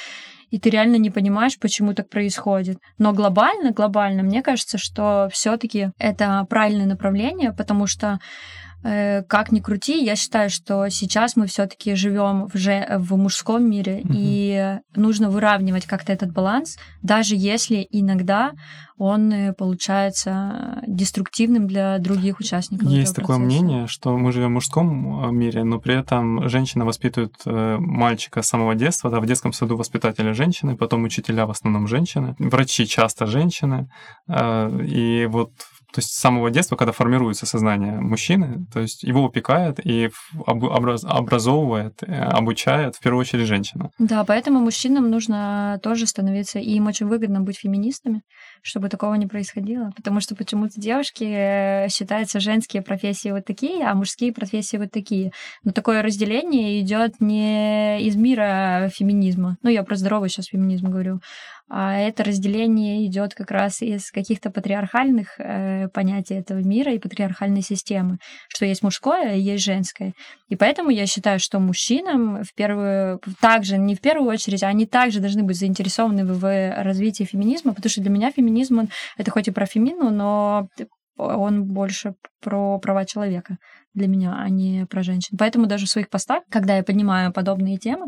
[0.49, 2.77] и ты реально не понимаешь, почему так происходит.
[2.97, 9.59] Но глобально, глобально, мне кажется, что все-таки это правильное направление, потому что Э, как ни
[9.59, 14.11] крути, я считаю, что сейчас мы все-таки живем в, же, в мужском мире, mm-hmm.
[14.13, 18.51] и нужно выравнивать как-то этот баланс, даже если иногда
[18.97, 22.87] он э, получается деструктивным для других участников.
[22.87, 23.63] Есть такое процесса.
[23.63, 28.47] мнение, что мы живем в мужском э, мире, но при этом женщина воспитывает мальчика с
[28.47, 33.25] самого детства, да, в детском саду воспитатели женщины, потом учителя в основном женщины, врачи часто
[33.25, 33.89] женщины,
[34.29, 35.51] и вот
[35.93, 40.10] то есть с самого детства, когда формируется сознание мужчины, то есть его упекает и
[40.45, 43.91] образ, образовывает, э, обучает в первую очередь женщина.
[43.99, 48.21] Да, поэтому мужчинам нужно тоже становиться, и им очень выгодно быть феминистами,
[48.62, 53.93] чтобы такого не происходило, потому что почему-то девушки э, считаются женские профессии вот такие, а
[53.95, 55.32] мужские профессии вот такие.
[55.63, 59.58] Но такое разделение идет не из мира феминизма.
[59.63, 61.19] Ну, я про здоровый сейчас феминизм говорю,
[61.74, 67.62] а это разделение идет как раз из каких-то патриархальных э, понятий этого мира и патриархальной
[67.62, 68.17] системы,
[68.50, 70.13] что есть мужское, есть женское.
[70.50, 75.21] И поэтому я считаю, что мужчинам в первую, также не в первую очередь, они также
[75.21, 79.47] должны быть заинтересованы в, в развитии феминизма, потому что для меня феминизм он, это хоть
[79.47, 80.67] и про фемину, но
[81.17, 83.57] он больше про права человека
[83.93, 85.37] для меня, а не про женщин.
[85.37, 88.07] Поэтому даже в своих постах, когда я поднимаю подобные темы,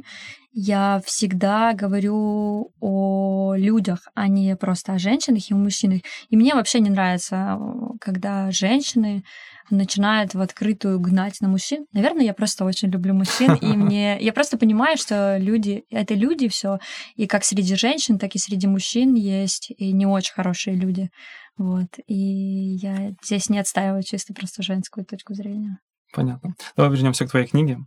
[0.51, 6.01] я всегда говорю о людях, а не просто о женщинах и о мужчинах.
[6.29, 7.59] И мне вообще не нравится,
[7.99, 9.23] когда женщины
[9.69, 11.85] начинает в открытую гнать на мужчин.
[11.93, 14.17] Наверное, я просто очень люблю мужчин, и мне...
[14.19, 16.79] Я просто понимаю, что люди— это люди все,
[17.15, 21.09] и как среди женщин, так и среди мужчин есть и не очень хорошие люди.
[21.57, 21.87] Вот.
[22.07, 25.79] И я здесь не отстаиваю чисто просто женскую точку зрения.
[26.13, 26.55] Понятно.
[26.75, 27.79] Давай вернемся к твоей книге.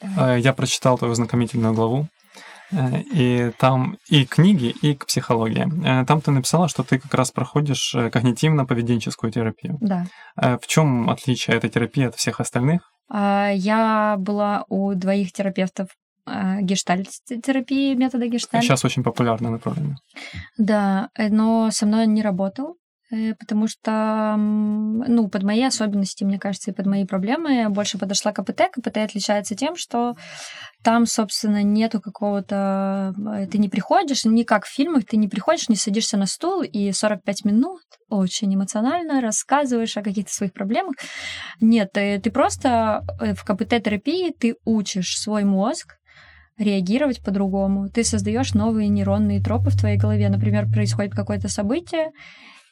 [0.00, 0.38] Давай.
[0.38, 2.08] Э, я прочитал твою знакомительную главу.
[2.74, 5.66] Э, и там и книги, и к психологии.
[5.86, 9.78] Э, там ты написала, что ты как раз проходишь когнитивно-поведенческую терапию.
[9.80, 10.06] Да.
[10.36, 12.82] В чем отличие этой терапии от всех остальных?
[13.08, 15.88] А, я была у двоих терапевтов
[16.26, 18.64] гештальт-терапии, метода гештальт.
[18.64, 19.96] Сейчас очень популярное направление.
[20.56, 22.76] Да, но со мной он не работал.
[23.14, 27.98] Э, потому что, ну, под мои особенности, мне кажется, и под мои проблемы я больше
[27.98, 28.72] подошла к КПТ.
[28.72, 30.14] КПТ отличается тем, что
[30.82, 33.14] там, собственно, нету какого-то...
[33.36, 36.62] Э, ты не приходишь, не как в фильмах, ты не приходишь, не садишься на стул
[36.62, 40.96] и 45 минут очень эмоционально рассказываешь о каких-то своих проблемах.
[41.60, 45.96] Нет, ты, ты просто э, в КПТ-терапии ты учишь свой мозг
[46.58, 47.88] реагировать по-другому.
[47.88, 50.28] Ты создаешь новые нейронные тропы в твоей голове.
[50.28, 52.10] Например, происходит какое-то событие,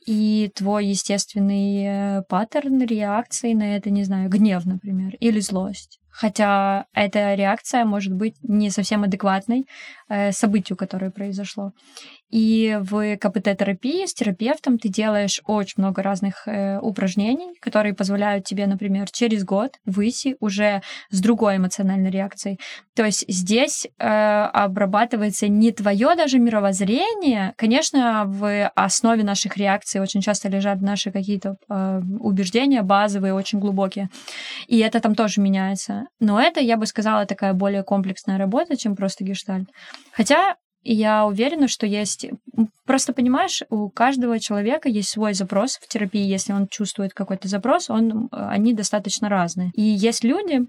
[0.07, 5.99] и твой естественный э, паттерн реакции на это, не знаю, гнев, например, или злость.
[6.11, 9.67] Хотя эта реакция может быть не совсем адекватной
[10.09, 11.73] э, событию, которое произошло.
[12.33, 18.67] И в КПТ-терапии с терапевтом ты делаешь очень много разных э, упражнений, которые позволяют тебе,
[18.67, 22.59] например, через год выйти уже с другой эмоциональной реакцией.
[22.97, 27.53] То есть здесь э, обрабатывается не твое даже мировоззрение.
[27.57, 34.09] Конечно, в основе наших реакций очень часто лежат наши какие-то э, убеждения базовые, очень глубокие.
[34.69, 36.07] И это там тоже меняется.
[36.19, 39.69] Но это, я бы сказала, такая более комплексная работа, чем просто гештальт.
[40.13, 42.27] Хотя я уверена, что есть...
[42.87, 46.23] Просто понимаешь, у каждого человека есть свой запрос в терапии.
[46.23, 49.71] Если он чувствует какой-то запрос, он, они достаточно разные.
[49.75, 50.67] И есть люди,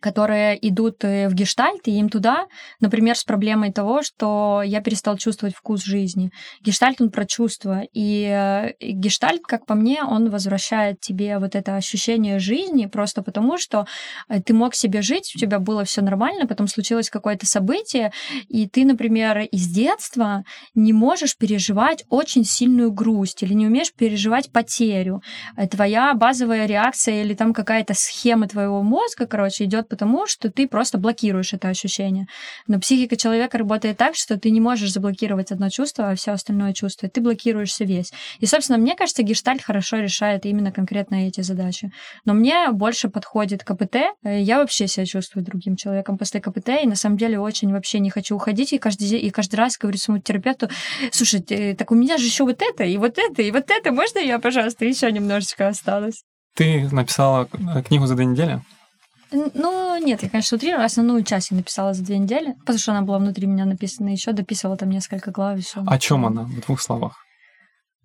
[0.00, 2.46] которые идут э, в гештальт, и им туда,
[2.80, 6.30] например, с проблемой того, что я перестал чувствовать вкус жизни.
[6.62, 7.82] Гештальт, он про чувства.
[7.92, 13.58] И э, гештальт, как по мне, он возвращает тебе вот это ощущение жизни просто потому,
[13.58, 13.86] что
[14.28, 18.12] э, ты мог себе жить, у тебя было все нормально, потом случилось какое-то событие,
[18.48, 24.50] и ты, например, из детства не можешь переживать очень сильную грусть или не умеешь переживать
[24.50, 25.22] потерю.
[25.70, 30.96] Твоя базовая реакция или там какая-то схема твоего мозга, короче, идет потому, что ты просто
[30.96, 32.26] блокируешь это ощущение.
[32.66, 36.72] Но психика человека работает так, что ты не можешь заблокировать одно чувство, а все остальное
[36.72, 37.08] чувство.
[37.08, 38.12] Ты блокируешься весь.
[38.38, 41.90] И, собственно, мне кажется, гештальт хорошо решает именно конкретно эти задачи.
[42.24, 43.96] Но мне больше подходит КПТ.
[44.22, 48.10] Я вообще себя чувствую другим человеком после КПТ, и на самом деле очень вообще не
[48.10, 50.68] хочу уходить, и каждый, и каждый раз говорю своему терапевту,
[51.10, 51.40] слушай,
[51.74, 54.38] так у меня же еще вот это, и вот это, и вот это, можно я,
[54.38, 56.22] пожалуйста, еще немножечко осталось?
[56.54, 57.48] Ты написала
[57.86, 58.60] книгу за две недели?
[59.32, 60.84] Ну, нет, я, конечно, утрирую.
[60.84, 64.32] Основную часть я написала за две недели, потому что она была внутри меня написана еще,
[64.32, 65.58] дописывала там несколько глав.
[65.58, 67.24] И О чем она в двух словах?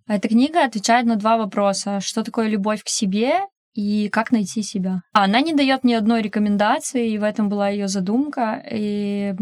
[0.08, 2.00] Эта книга отвечает на два вопроса.
[2.00, 3.40] Что такое любовь к себе
[3.76, 5.02] и как найти себя.
[5.12, 8.64] Она не дает ни одной рекомендации, и в этом была ее задумка.
[8.72, 9.36] И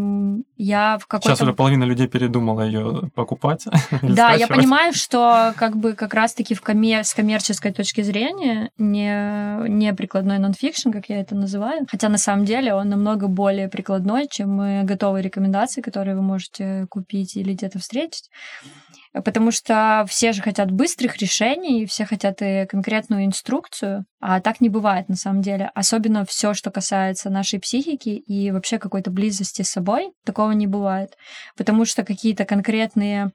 [0.58, 1.30] я в какой-то...
[1.30, 3.65] Сейчас уже половина людей передумала ее покупать.
[4.02, 7.04] Да, я понимаю, что как бы как раз-таки в коммер...
[7.04, 12.46] с коммерческой точки зрения не, не прикладной нонфикшн, как я это называю, хотя на самом
[12.46, 18.30] деле он намного более прикладной, чем готовые рекомендации, которые вы можете купить или где-то встретить
[19.22, 24.69] потому что все же хотят быстрых решений, все хотят и конкретную инструкцию, а так не
[24.69, 25.69] бывает на самом деле.
[25.75, 31.17] Особенно все, что касается нашей психики и вообще какой-то близости с собой, такого не бывает,
[31.57, 33.31] потому что какие-то конкретные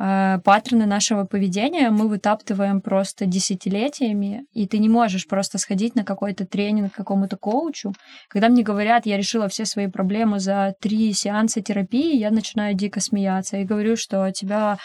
[0.00, 6.04] э, паттерны нашего поведения мы вытаптываем просто десятилетиями, и ты не можешь просто сходить на
[6.04, 7.92] какой-то тренинг какому-то коучу.
[8.26, 12.98] Когда мне говорят, я решила все свои проблемы за три сеанса терапии, я начинаю дико
[12.98, 14.76] смеяться и говорю, что тебя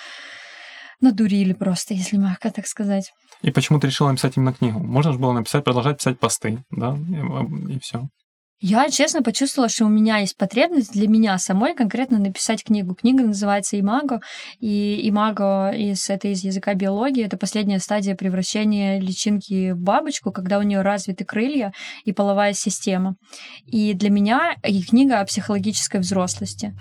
[1.01, 3.11] надурили просто, если мягко так сказать.
[3.41, 4.79] И почему ты решила написать именно книгу?
[4.79, 8.09] Можно же было написать, продолжать писать посты, да, и, и все.
[8.59, 12.95] Я, честно, почувствовала, что у меня есть потребность для меня самой конкретно написать книгу.
[12.95, 14.19] Книга называется «Имаго»,
[14.59, 20.57] и «Имаго» из, это из языка биологии, это последняя стадия превращения личинки в бабочку, когда
[20.57, 21.71] у нее развиты крылья
[22.03, 23.15] и половая система.
[23.67, 26.73] И для меня и книга о психологической взрослости.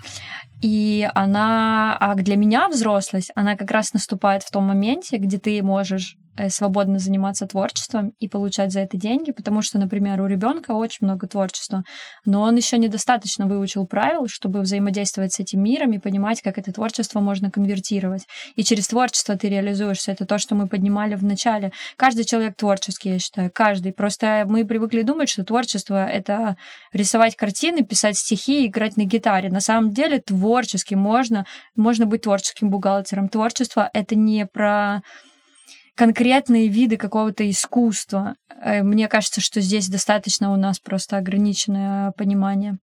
[0.63, 5.61] И она, а для меня взрослость, она как раз наступает в том моменте, где ты
[5.61, 6.15] можешь
[6.49, 11.27] свободно заниматься творчеством и получать за это деньги, потому что, например, у ребенка очень много
[11.27, 11.83] творчества,
[12.25, 16.71] но он еще недостаточно выучил правил, чтобы взаимодействовать с этим миром и понимать, как это
[16.71, 18.25] творчество можно конвертировать.
[18.55, 20.11] И через творчество ты реализуешься.
[20.11, 21.71] Это то, что мы поднимали в начале.
[21.95, 23.93] Каждый человек творческий, я считаю, каждый.
[23.93, 26.57] Просто мы привыкли думать, что творчество— это
[26.93, 29.49] рисовать картины, писать стихи, играть на гитаре.
[29.49, 33.29] На самом деле творчески можно, можно быть творческим бухгалтером.
[33.29, 35.01] Творчество— это не про
[35.97, 38.35] конкретные виды какого-то искусства.
[38.61, 42.77] Э, мне кажется, что здесь достаточно у нас просто ограниченное понимание.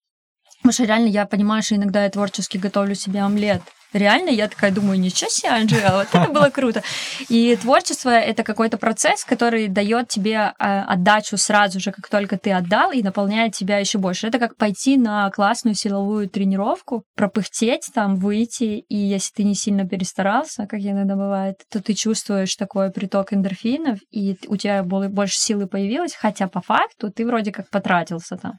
[0.59, 3.61] Потому что реально я понимаю, что иногда я творчески готовлю себе омлет
[3.93, 6.83] реально я такая думаю, ничего себе, Анжела, вот это было круто.
[7.29, 12.51] И творчество— это какой-то процесс, который дает тебе а, отдачу сразу же, как только ты
[12.51, 14.27] отдал, и наполняет тебя еще больше.
[14.27, 19.87] Это как пойти на классную силовую тренировку, пропыхтеть там, выйти, и если ты не сильно
[19.87, 25.67] перестарался, как иногда бывает, то ты чувствуешь такой приток эндорфинов, и у тебя больше силы
[25.67, 28.53] появилось, хотя по факту ты вроде как потратился там.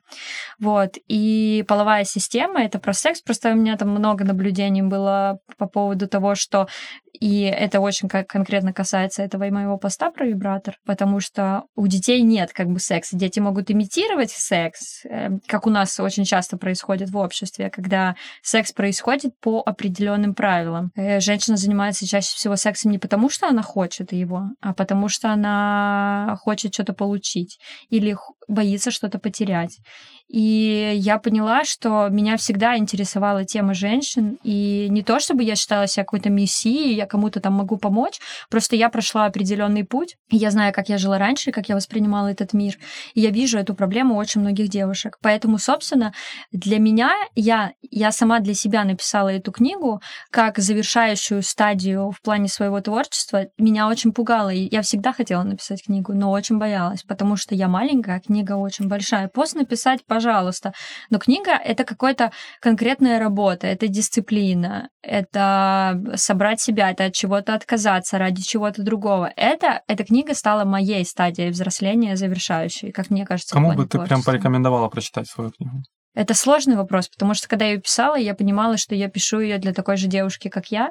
[0.58, 0.96] Вот.
[1.08, 5.21] И половая система— это про секс, просто у меня там много наблюдений было
[5.58, 6.68] по поводу того, что
[7.20, 12.22] и это очень конкретно касается этого и моего поста про вибратор, потому что у детей
[12.22, 13.16] нет как бы секса.
[13.16, 18.72] Дети могут имитировать секс, эм, как у нас очень часто происходит в обществе, когда секс
[18.72, 20.90] происходит по определенным правилам.
[20.96, 25.30] Э, женщина занимается чаще всего сексом не потому, что она хочет его, а потому что
[25.30, 28.16] она хочет что-то получить или
[28.48, 29.78] боится что-то потерять.
[30.32, 35.86] И я поняла, что меня всегда интересовала тема женщин, и не то чтобы я считала
[35.86, 38.18] себя какой-то мессией, я кому-то там могу помочь.
[38.48, 40.16] Просто я прошла определенный путь.
[40.30, 42.78] Я знаю, как я жила раньше, как я воспринимала этот мир.
[43.12, 45.18] И я вижу эту проблему у очень многих девушек.
[45.20, 46.14] Поэтому, собственно,
[46.50, 52.48] для меня, я, я сама для себя написала эту книгу как завершающую стадию в плане
[52.48, 53.48] своего творчества.
[53.58, 54.48] Меня очень пугало.
[54.48, 58.52] И я всегда хотела написать книгу, но очень боялась, потому что я маленькая, а книга
[58.52, 59.28] очень большая.
[59.28, 60.72] Пост написать, пожалуйста.
[61.10, 68.18] Но книга— это какая-то конкретная работа, это дисциплина, это собрать себя, это от чего-то отказаться
[68.18, 69.30] ради чего-то другого.
[69.36, 73.54] Это, эта книга стала моей стадией взросления завершающей, как мне кажется.
[73.54, 75.82] Кому бы ты прям порекомендовала прочитать свою книгу?
[76.14, 79.58] Это сложный вопрос, потому что когда я ее писала, я понимала, что я пишу ее
[79.58, 80.90] для такой же девушки, как я.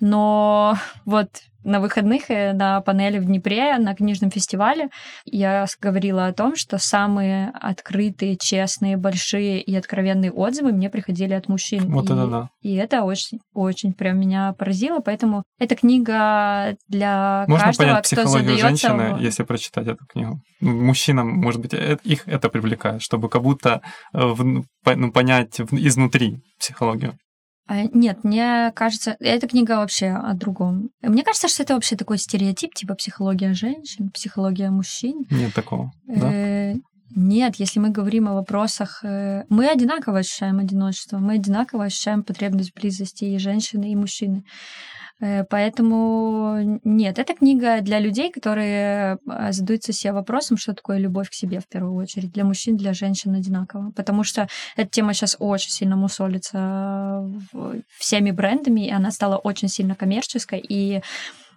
[0.00, 1.28] Но вот
[1.66, 4.88] на выходных э, на панели в Днепре на книжном фестивале
[5.24, 11.48] я говорила о том, что самые открытые, честные, большие и откровенные отзывы мне приходили от
[11.48, 11.90] мужчин.
[11.90, 12.50] Вот и, это да.
[12.62, 18.16] И это очень, очень прям меня поразило, поэтому эта книга для Можно каждого, понять кто
[18.16, 18.88] психологию задается...
[18.88, 20.40] женщины, если прочитать эту книгу.
[20.60, 23.82] Мужчинам, может быть, э, их это привлекает, чтобы как будто
[24.14, 24.34] э,
[24.84, 27.18] ну, понять изнутри психологию.
[27.66, 30.90] А, нет, мне кажется, эта книга вообще о другом.
[31.02, 35.24] Мне кажется, что это вообще такой стереотип, типа психология женщин, психология мужчин.
[35.30, 36.32] Нет такого, да?
[36.32, 36.74] Э,
[37.14, 42.74] нет, если мы говорим о вопросах, э, мы одинаково ощущаем одиночество, мы одинаково ощущаем потребность
[42.74, 44.44] близости и женщины, и мужчины.
[45.20, 51.30] Э, поэтому нет, это книга для людей, которые а, задаются себе вопросом, что такое любовь
[51.30, 52.32] к себе в первую очередь.
[52.32, 53.92] Для мужчин, для женщин одинаково.
[53.96, 57.24] Потому что эта тема сейчас очень сильно мусолится
[57.98, 60.60] всеми брендами, и она стала очень сильно коммерческой.
[60.60, 61.02] И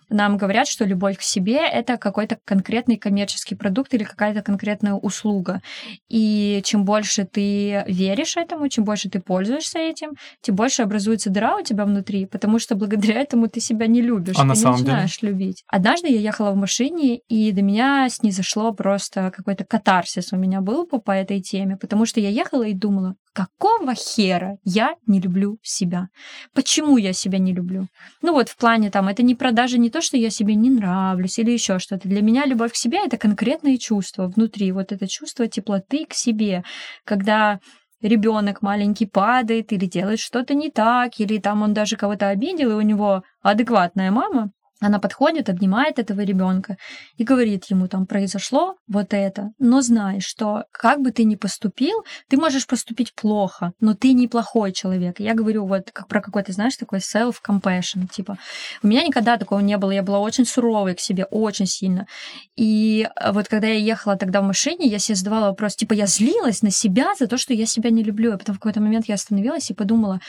[0.09, 5.61] нам говорят, что любовь к себе— это какой-то конкретный коммерческий продукт или какая-то конкретная услуга.
[6.09, 11.57] И чем больше ты веришь этому, чем больше ты пользуешься этим, тем больше образуется дыра
[11.57, 14.35] у тебя внутри, потому что благодаря этому ты себя не любишь.
[14.37, 15.33] А ты на не самом начинаешь деле?
[15.33, 15.63] любить.
[15.67, 20.85] Однажды я ехала в машине, и до меня снизошло просто какой-то катарсис у меня был
[20.85, 25.57] по, по этой теме, потому что я ехала и думала, какого хера я не люблю
[25.61, 26.09] себя?
[26.53, 27.87] Почему я себя не люблю?
[28.21, 31.39] Ну вот в плане там, это не продажа не то, что я себе не нравлюсь
[31.39, 32.07] или еще что-то.
[32.07, 34.71] Для меня любовь к себе это конкретные чувства внутри.
[34.71, 36.63] Вот это чувство теплоты к себе,
[37.03, 37.59] когда
[38.01, 42.75] ребенок маленький падает или делает что-то не так, или там он даже кого-то обидел, и
[42.75, 46.77] у него адекватная мама, она подходит, обнимает этого ребенка
[47.17, 52.05] и говорит ему, там произошло вот это, но знай, что как бы ты ни поступил,
[52.29, 55.19] ты можешь поступить плохо, но ты не плохой человек.
[55.19, 58.37] Я говорю вот как про какой-то, знаешь, такой self-compassion, типа.
[58.81, 62.07] У меня никогда такого не было, я была очень суровой к себе, очень сильно.
[62.55, 66.61] И вот когда я ехала тогда в машине, я себе задавала вопрос, типа, я злилась
[66.61, 69.15] на себя за то, что я себя не люблю, и потом в какой-то момент я
[69.15, 70.19] остановилась и подумала,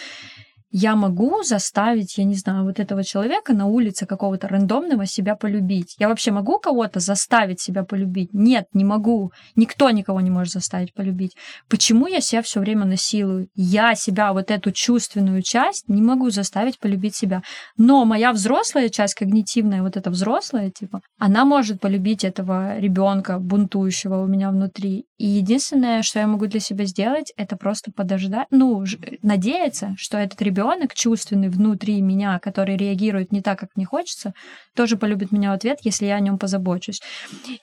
[0.70, 5.96] я могу заставить, я не знаю, вот этого человека на улице какого-то рандомного себя полюбить.
[5.98, 8.32] Я вообще могу кого-то заставить себя полюбить?
[8.32, 9.32] Нет, не могу.
[9.56, 11.36] Никто никого не может заставить полюбить.
[11.68, 13.48] Почему я себя все время насилую?
[13.54, 17.42] Я себя, вот эту чувственную часть, не могу заставить полюбить себя.
[17.76, 24.22] Но моя взрослая часть, когнитивная, вот эта взрослая, типа, она может полюбить этого ребенка бунтующего
[24.22, 25.06] у меня внутри.
[25.20, 28.82] И единственное, что я могу для себя сделать, это просто подождать, ну,
[29.20, 34.32] надеяться, что этот ребенок чувственный внутри меня, который реагирует не так, как мне хочется,
[34.74, 37.02] тоже полюбит меня в ответ, если я о нем позабочусь.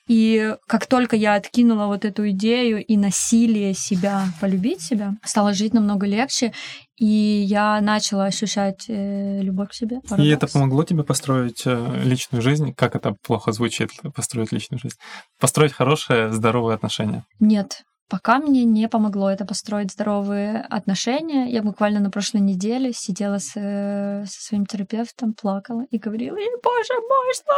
[0.08, 5.74] И как только я откинула вот эту идею и насилие себя полюбить себя, стало жить
[5.74, 6.54] намного легче,
[6.98, 10.02] и я начала ощущать э, любовь к себе.
[10.02, 10.20] Парадокс.
[10.20, 12.74] И это помогло тебе построить э, личную жизнь?
[12.74, 14.96] Как это плохо звучит, построить личную жизнь?
[15.40, 17.26] Построить хорошие, здоровые отношения?
[17.40, 17.84] Нет.
[18.10, 21.52] Пока мне не помогло это построить здоровые отношения.
[21.52, 26.94] Я буквально на прошлой неделе сидела с, э, со своим терапевтом, плакала и говорила, боже
[27.10, 27.54] мой, что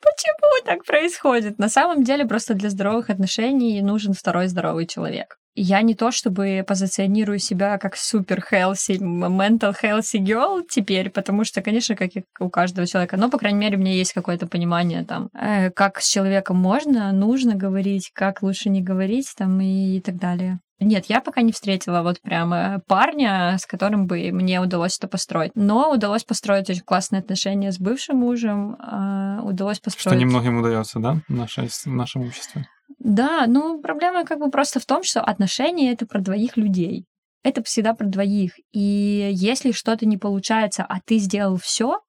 [0.00, 1.58] почему так происходит?
[1.58, 6.64] На самом деле просто для здоровых отношений нужен второй здоровый человек я не то чтобы
[6.66, 12.48] позиционирую себя как супер healthy, mental healthy girl теперь, потому что, конечно, как и у
[12.48, 16.08] каждого человека, но, по крайней мере, у меня есть какое-то понимание там, э, как с
[16.08, 20.60] человеком можно, нужно говорить, как лучше не говорить там и, и так далее.
[20.80, 25.52] Нет, я пока не встретила вот прямо парня, с которым бы мне удалось это построить.
[25.54, 28.74] Но удалось построить очень классные отношения с бывшим мужем.
[28.74, 30.16] Э, удалось построить...
[30.16, 32.66] Что немногим удается, да, в, нашей, в нашем обществе?
[32.98, 37.06] Да, ну проблема как бы просто в том, что отношения это про двоих людей.
[37.42, 38.52] Это всегда про двоих.
[38.72, 42.00] И если что-то не получается, а ты сделал все,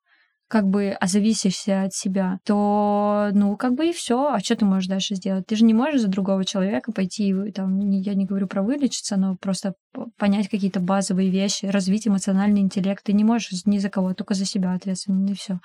[0.47, 4.27] как бы а зависишься от себя, то, ну, как бы и все.
[4.27, 5.45] А что ты можешь дальше сделать?
[5.47, 9.35] Ты же не можешь за другого человека пойти, там, я не говорю про вылечиться, но
[9.35, 9.73] просто
[10.17, 13.03] понять какие-то базовые вещи, развить эмоциональный интеллект.
[13.03, 15.59] Ты не можешь ни за кого, только за себя ответственен, и все.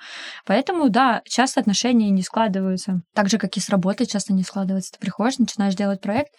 [0.45, 3.01] Поэтому, да, часто отношения не складываются.
[3.13, 4.93] Так же, как и с работой часто не складывается.
[4.93, 6.31] Ты приходишь, начинаешь делать проект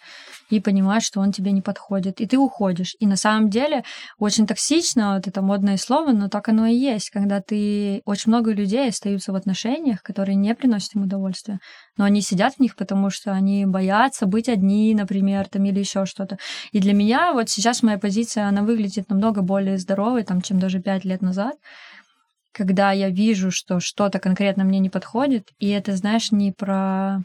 [0.49, 2.95] и понимаешь, что он тебе не подходит, и ты уходишь.
[2.99, 3.83] И на самом деле
[4.17, 8.01] очень токсично, вот это модное слово, но так оно и есть, когда ты...
[8.05, 11.59] Очень много людей остаются в отношениях, которые не приносят им удовольствия,
[11.97, 16.05] но они сидят в них, потому что они боятся быть одни, например, там, или еще
[16.05, 16.37] что-то.
[16.71, 20.81] И для меня вот сейчас моя позиция, она выглядит намного более здоровой, там, чем даже
[20.81, 21.55] пять лет назад,
[22.51, 27.23] когда я вижу, что что-то конкретно мне не подходит, и это, знаешь, не про...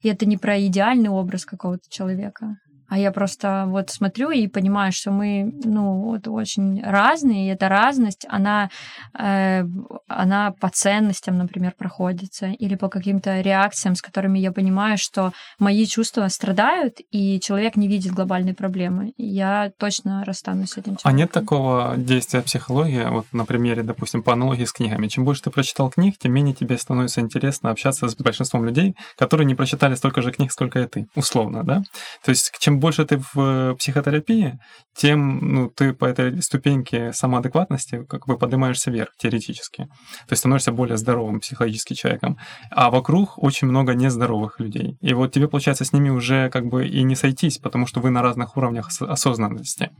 [0.00, 2.56] И это не про идеальный образ какого-то человека,
[2.88, 7.68] а я просто вот смотрю и понимаю, что мы, ну, вот очень разные, и эта
[7.68, 8.70] разность, она,
[9.18, 9.64] э,
[10.08, 15.86] она по ценностям, например, проходится, или по каким-то реакциям, с которыми я понимаю, что мои
[15.86, 19.12] чувства страдают, и человек не видит глобальной проблемы.
[19.18, 21.10] Я точно расстанусь с этим человеком.
[21.10, 25.08] А нет такого действия психологии, вот на примере, допустим, по аналогии с книгами.
[25.08, 29.46] Чем больше ты прочитал книг, тем менее тебе становится интересно общаться с большинством людей, которые
[29.46, 31.82] не прочитали столько же книг, сколько и ты, условно, да?
[32.24, 34.58] То есть чем больше ты в э, психотерапии,
[34.94, 39.84] тем ну, ты по этой ступеньке самоадекватности как бы поднимаешься вверх теоретически.
[39.84, 42.38] То есть становишься более здоровым психологически человеком.
[42.70, 44.96] А вокруг очень много нездоровых людей.
[45.00, 48.10] И вот тебе, получается, с ними уже как бы и не сойтись, потому что вы
[48.10, 49.90] на разных уровнях осознанности.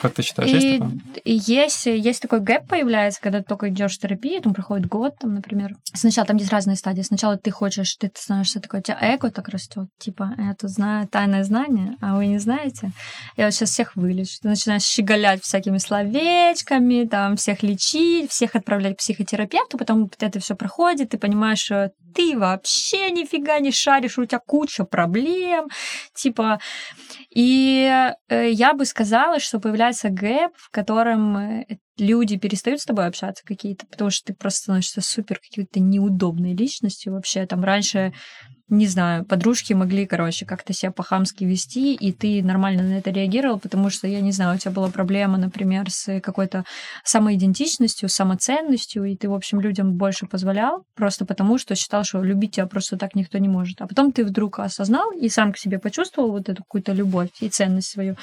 [0.00, 0.98] Как ты считаешь, и, есть такое?
[1.24, 5.34] Есть, есть такой гэп появляется, когда ты только идешь в терапию, там проходит год, там,
[5.34, 5.74] например.
[5.84, 7.02] Сначала там есть разные стадии.
[7.02, 11.44] Сначала ты хочешь, ты становишься такой, у тебя эго так растет, типа, тут знаю тайное
[11.44, 12.92] знание, а вы не знаете.
[13.36, 14.38] Я вот сейчас всех вылечу.
[14.42, 20.54] Ты начинаешь щеголять всякими словечками, там, всех лечить, всех отправлять к психотерапевту, потом это все
[20.54, 25.68] проходит, ты понимаешь, что ты вообще нифига не шаришь, у тебя куча проблем,
[26.14, 26.60] типа,
[27.34, 31.66] и э, я бы сказала, что появляется гэп, в котором э,
[32.00, 37.12] люди перестают с тобой общаться какие-то, потому что ты просто становишься супер какой-то неудобной личностью
[37.12, 37.46] вообще.
[37.46, 38.12] Там раньше
[38.70, 43.58] не знаю, подружки могли, короче, как-то себя по-хамски вести, и ты нормально на это реагировал,
[43.58, 46.64] потому что, я не знаю, у тебя была проблема, например, с какой-то
[47.04, 52.52] самоидентичностью, самоценностью, и ты, в общем, людям больше позволял, просто потому что считал, что любить
[52.52, 53.80] тебя просто так никто не может.
[53.82, 57.48] А потом ты вдруг осознал и сам к себе почувствовал вот эту какую-то любовь и
[57.48, 58.16] ценность свою,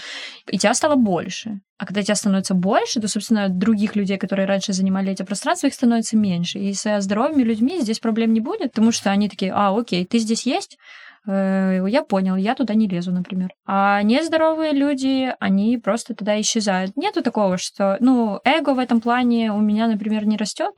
[0.47, 1.59] и тебя стало больше.
[1.77, 5.75] А когда тебя становится больше, то, собственно, других людей, которые раньше занимали эти пространства, их
[5.75, 6.57] становится меньше.
[6.57, 10.17] И со здоровыми людьми здесь проблем не будет, потому что они такие, а, окей, ты
[10.17, 10.79] здесь есть,
[11.27, 13.51] э, я понял, я туда не лезу, например.
[13.67, 16.97] А нездоровые люди, они просто тогда исчезают.
[16.97, 20.73] Нету такого, что, ну, эго в этом плане у меня, например, не растет.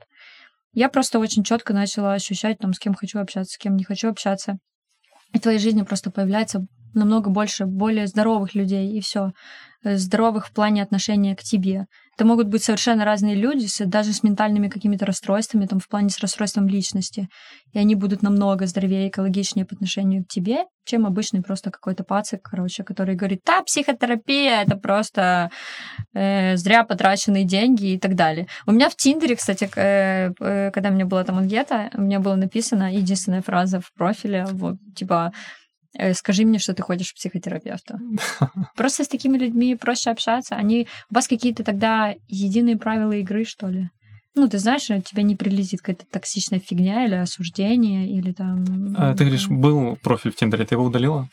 [0.74, 4.08] Я просто очень четко начала ощущать, там, с кем хочу общаться, с кем не хочу
[4.08, 4.58] общаться.
[5.32, 9.32] И в твоей жизни просто появляется намного больше более здоровых людей, и все.
[9.84, 11.86] Э, здоровых в плане отношения к тебе.
[12.20, 16.18] Это могут быть совершенно разные люди, даже с ментальными какими-то расстройствами, там, в плане с
[16.18, 17.28] расстройством личности.
[17.72, 22.42] И они будут намного здоровее экологичнее по отношению к тебе, чем обычный просто какой-то пацик,
[22.42, 25.50] короче, который говорит, да, психотерапия, это просто
[26.12, 28.48] э, зря потраченные деньги и так далее.
[28.66, 32.20] У меня в Тиндере, кстати, э, э, когда у меня была там анкета, у меня
[32.20, 35.32] было написано единственная фраза в профиле, вот, типа,
[36.14, 37.98] скажи мне, что ты ходишь к психотерапевту.
[38.76, 40.56] Просто с такими людьми проще общаться.
[40.56, 40.86] Они...
[41.10, 43.90] У вас какие-то тогда единые правила игры, что ли?
[44.36, 48.94] Ну, ты знаешь, тебя не прилетит какая-то токсичная фигня или осуждение, или там...
[48.96, 51.28] А, ты говоришь, был профиль в Тиндере, ты его удалила?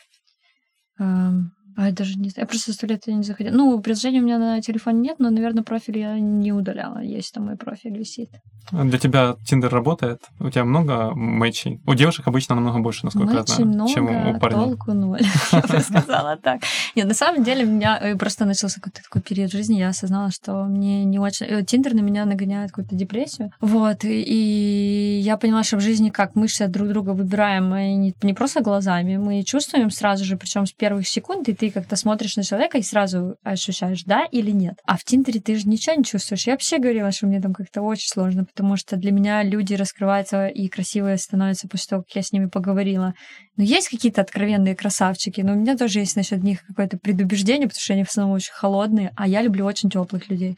[1.00, 2.44] Um, а я даже не знаю.
[2.44, 3.54] Я просто сто лет не заходила.
[3.54, 6.98] Ну, приложения у меня на телефоне нет, но, наверное, профиль я не удаляла.
[6.98, 8.30] Есть там мой профиль висит.
[8.72, 10.22] Для тебя Тиндер работает?
[10.40, 11.80] У тебя много мэчей?
[11.86, 14.64] У девушек обычно намного больше, насколько Мэчи я знаю, много, чем у парней.
[14.64, 15.20] толку ноль.
[15.52, 16.62] Я бы сказала так.
[16.96, 20.30] Нет, на самом деле у меня э, просто начался какой-то такой период жизни, я осознала,
[20.30, 21.46] что мне не очень...
[21.46, 23.52] Э, Тиндер на меня нагоняет какую-то депрессию.
[23.60, 28.60] Вот, и я поняла, что в жизни как мы друг друга выбираем мы не просто
[28.60, 32.78] глазами, мы чувствуем сразу же, причем с первых секунд, и ты как-то смотришь на человека
[32.78, 34.78] и сразу ощущаешь, да или нет.
[34.84, 36.46] А в Тиндере ты же ничего не чувствуешь.
[36.46, 40.46] Я вообще говорила, что мне там как-то очень сложно, потому что для меня люди раскрываются
[40.46, 43.14] и красивые становятся после того, как я с ними поговорила.
[43.56, 47.80] Но есть какие-то откровенные красавчики, но у меня тоже есть насчет них какое-то предубеждение, потому
[47.80, 50.56] что они в основном очень холодные, а я люблю очень теплых людей.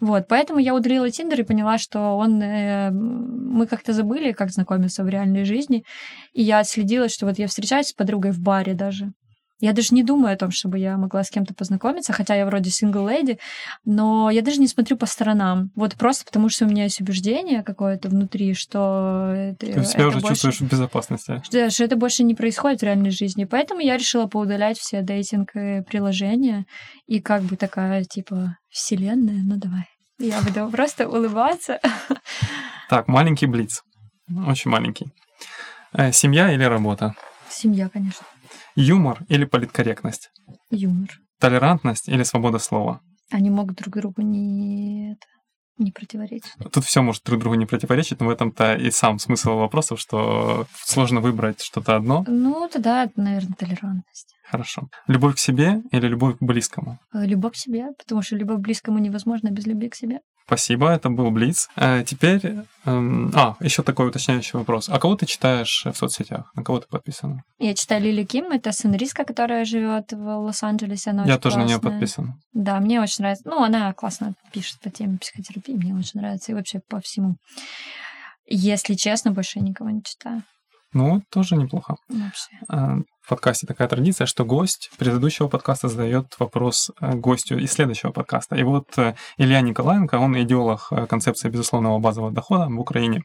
[0.00, 2.40] Вот, поэтому я удалила Тиндер и поняла, что он...
[2.42, 5.84] Э, мы как-то забыли, как знакомиться в реальной жизни,
[6.32, 9.12] и я отследила, что вот я встречаюсь с подругой в баре даже,
[9.60, 12.70] я даже не думаю о том, чтобы я могла с кем-то познакомиться, хотя я вроде
[12.70, 13.38] сингл леди,
[13.84, 15.70] но я даже не смотрю по сторонам.
[15.74, 19.32] Вот просто потому, что у меня есть убеждение какое-то внутри, что...
[19.34, 20.34] Это, Ты себя уже больше...
[20.34, 21.42] чувствуешь в безопасности.
[21.44, 23.44] Что, что это больше не происходит в реальной жизни.
[23.44, 26.66] Поэтому я решила поудалять все дейтинг-приложения
[27.06, 29.86] и как бы такая, типа, вселенная, ну давай.
[30.18, 31.80] Я буду просто улыбаться.
[32.88, 33.82] Так, маленький блиц.
[34.46, 35.08] Очень маленький.
[35.92, 37.16] Э, семья или работа?
[37.48, 38.24] Семья, конечно.
[38.76, 40.30] Юмор или политкорректность?
[40.70, 41.08] Юмор.
[41.40, 43.00] Толерантность или свобода слова?
[43.30, 45.16] Они могут друг другу не,
[45.78, 46.52] не противоречить.
[46.72, 50.66] Тут все может друг другу не противоречить, но в этом-то и сам смысл вопросов, что
[50.74, 52.24] сложно выбрать что-то одно.
[52.28, 54.34] Ну, тогда наверное, толерантность.
[54.44, 54.88] Хорошо.
[55.06, 56.98] Любовь к себе или любовь к близкому?
[57.14, 60.20] Э, любовь к себе, потому что любовь к близкому невозможна без любви к себе.
[60.46, 61.68] Спасибо, это был Блиц.
[61.74, 62.40] А теперь,
[62.84, 64.88] эм, а, еще такой уточняющий вопрос.
[64.88, 66.52] А кого ты читаешь в соцсетях?
[66.54, 67.42] На кого ты подписана?
[67.58, 71.10] Я читаю Лили Ким, это сценаристка, которая живет в Лос-Анджелесе.
[71.10, 71.62] Она Я тоже классная.
[71.64, 72.40] на нее подписан.
[72.52, 73.42] Да, мне очень нравится.
[73.48, 77.36] Ну, она классно пишет по теме психотерапии, мне очень нравится и вообще по всему.
[78.46, 80.44] Если честно, больше я никого не читаю.
[80.92, 81.96] Ну, тоже неплохо.
[82.08, 82.56] Вообще.
[83.26, 88.54] В подкасте такая традиция, что гость предыдущего подкаста задает вопрос э, гостю из следующего подкаста.
[88.54, 93.24] И вот э, Илья Николаенко, он идеолог э, концепции безусловного базового дохода в Украине.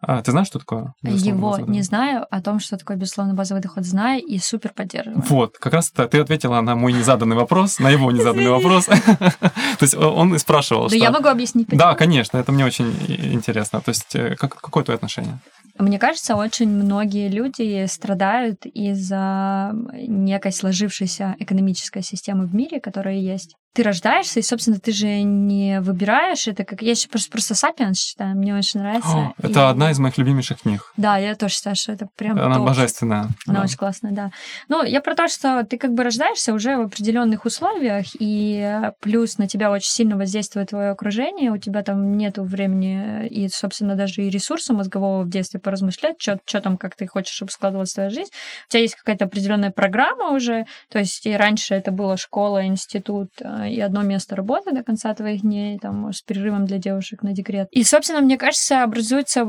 [0.00, 0.94] А, ты знаешь, что такое?
[1.02, 5.22] Его не знаю, о том, что такое безусловный базовый доход, знаю и супер поддерживаю.
[5.28, 8.86] Вот, как раз ты ответила на мой незаданный вопрос, на его незаданный вопрос.
[8.86, 10.88] То есть он и спрашивал.
[10.88, 11.68] Да я могу объяснить.
[11.68, 13.82] Да, конечно, это мне очень интересно.
[13.82, 15.40] То есть какое твое отношение?
[15.78, 19.41] Мне кажется, очень многие люди страдают из-за
[19.72, 25.80] некой сложившейся экономической системы в мире, которая есть ты рождаешься, и, собственно, ты же не
[25.80, 26.46] выбираешь.
[26.46, 26.82] Это как...
[26.82, 29.08] Я просто, просто «Сапиенс» читаю, мне очень нравится.
[29.08, 29.62] О, это и...
[29.62, 30.92] одна из моих любимейших книг.
[30.96, 32.66] Да, я тоже считаю, что это прям Она топ.
[32.66, 33.28] божественная.
[33.46, 33.64] Она да.
[33.64, 34.30] очень классная, да.
[34.68, 39.38] Ну, я про то, что ты как бы рождаешься уже в определенных условиях, и плюс
[39.38, 44.22] на тебя очень сильно воздействует твое окружение, у тебя там нету времени и, собственно, даже
[44.22, 48.30] и ресурса мозгового в детстве поразмышлять, что там, как ты хочешь, чтобы складывалась твоя жизнь.
[48.68, 53.30] У тебя есть какая-то определенная программа уже, то есть и раньше это была школа, институт,
[53.40, 57.32] э, и одно место работы до конца твоих дней, там, с перерывом для девушек на
[57.32, 57.68] декрет.
[57.70, 59.44] И, собственно, мне кажется, образуется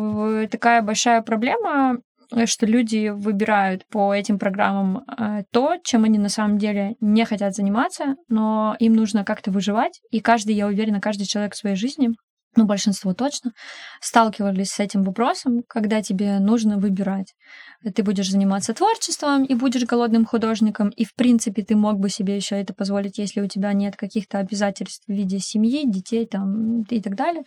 [0.50, 2.00] такая большая проблема,
[2.46, 7.54] что люди выбирают по этим программам э, то, чем они на самом деле не хотят
[7.54, 10.02] заниматься, но им нужно как-то выживать.
[10.10, 12.10] И каждый, я уверена, каждый человек в своей жизни
[12.56, 13.52] ну, большинство точно,
[14.02, 17.34] сталкивались с этим вопросом, когда тебе нужно выбирать.
[17.84, 22.36] Ты будешь заниматься творчеством и будешь голодным художником, и, в принципе, ты мог бы себе
[22.36, 27.02] еще это позволить, если у тебя нет каких-то обязательств в виде семьи, детей там, и
[27.02, 27.44] так далее.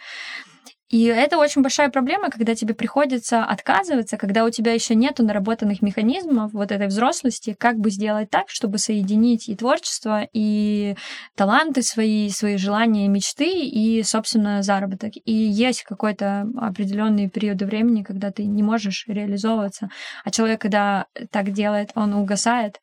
[0.88, 5.82] И это очень большая проблема, когда тебе приходится отказываться, когда у тебя еще нету наработанных
[5.82, 10.94] механизмов вот этой взрослости, как бы сделать так, чтобы соединить и творчество, и
[11.34, 15.12] таланты свои, свои желания, мечты, и, собственно, заработок.
[15.24, 19.90] И есть какой-то определенный период времени, когда ты не можешь реализовываться,
[20.24, 22.80] а человек, когда так делает, он угасает,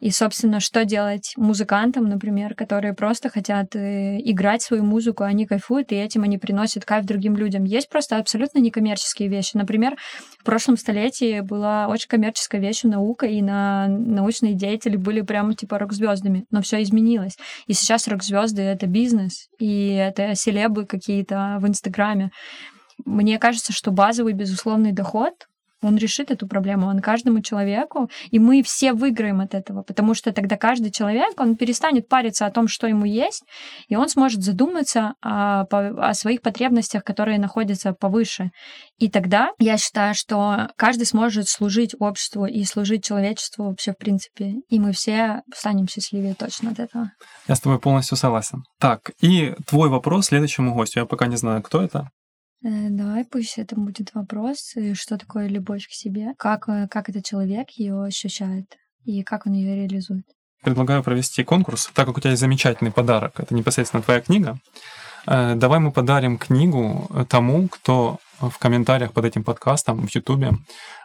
[0.00, 5.92] И, собственно, что делать музыкантам, например, которые просто хотят э, играть свою музыку, они кайфуют,
[5.92, 7.64] и этим они приносят кайф другим людям.
[7.64, 9.56] Есть просто абсолютно некоммерческие вещи.
[9.56, 9.96] Например,
[10.38, 15.54] в прошлом столетии была очень коммерческая вещь у наука, и на научные деятели были прямо
[15.54, 16.46] типа рок-звездами.
[16.50, 17.36] Но все изменилось.
[17.66, 22.30] И сейчас рок-звезды это бизнес, и это селебы какие-то в Инстаграме.
[23.04, 25.34] Мне кажется, что базовый безусловный доход
[25.82, 30.32] он решит эту проблему, он каждому человеку, и мы все выиграем от этого, потому что
[30.32, 33.44] тогда каждый человек, он перестанет париться о том, что ему есть,
[33.88, 38.50] и он сможет задуматься о, о своих потребностях, которые находятся повыше.
[38.98, 44.54] И тогда я считаю, что каждый сможет служить обществу и служить человечеству вообще в принципе,
[44.68, 47.12] и мы все станем счастливее точно от этого.
[47.48, 48.64] Я с тобой полностью согласен.
[48.78, 51.00] Так, и твой вопрос следующему гостю.
[51.00, 52.10] Я пока не знаю, кто это.
[52.62, 57.08] Э, давай пусть это будет вопрос, э, что такое любовь к себе, как, э, как
[57.08, 60.26] этот человек ее ощущает и как он ее реализует.
[60.62, 64.58] Предлагаю провести конкурс, так как у тебя есть замечательный подарок, это непосредственно твоя книга.
[65.26, 70.52] Давай мы подарим книгу тому, кто в комментариях под этим подкастом в Ютубе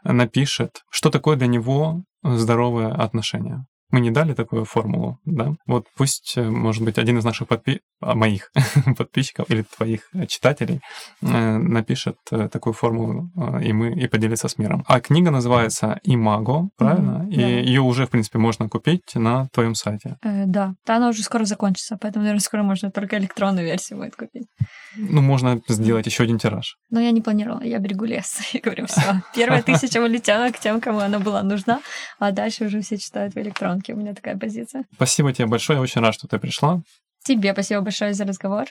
[0.04, 3.66] напишет, что такое для него здоровые отношения.
[3.96, 5.56] Мы не дали такую формулу, да?
[5.68, 7.80] Вот пусть, э, может быть, один из наших подпи...
[8.02, 8.52] А, моих
[8.98, 10.82] подписчиков или твоих читателей
[11.22, 13.32] э, напишет э, такую формулу,
[13.64, 14.84] и мы и поделится с миром.
[14.88, 17.24] А книга называется «Имаго», правильно?
[17.24, 17.48] Mm-hmm, и да.
[17.48, 20.18] ее уже, в принципе, можно купить на твоем сайте.
[20.24, 24.16] Э, да, да, она уже скоро закончится, поэтому, наверное, скоро можно только электронную версию будет
[24.16, 24.48] купить.
[24.98, 26.78] Ну, можно сделать еще один тираж.
[26.90, 28.40] Но я не планировала, я берегу лес.
[28.54, 31.80] Я говорю, все, первая тысяча улетела к тем, кому она была нужна,
[32.20, 33.92] а дальше уже все читают в электронке рамки.
[33.92, 34.86] У меня такая позиция.
[34.94, 35.78] Спасибо тебе большое.
[35.78, 36.82] Я очень рад, что ты пришла.
[37.24, 38.66] Тебе спасибо большое за разговор.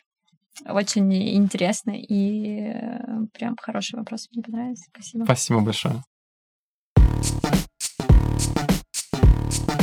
[0.68, 2.98] Очень интересно и э,
[3.32, 4.28] прям хороший вопрос.
[4.32, 4.84] Мне понравился.
[4.92, 5.24] Спасибо.
[5.24, 6.02] Спасибо большое.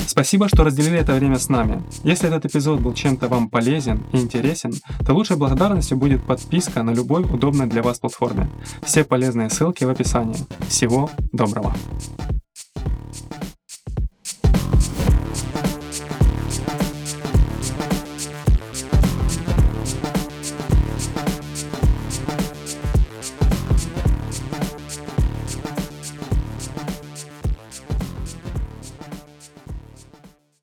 [0.07, 1.81] Спасибо, что разделили это время с нами.
[2.03, 4.73] Если этот эпизод был чем-то вам полезен и интересен,
[5.05, 8.49] то лучшей благодарностью будет подписка на любой удобной для вас платформе.
[8.83, 10.35] Все полезные ссылки в описании.
[10.67, 11.73] Всего доброго!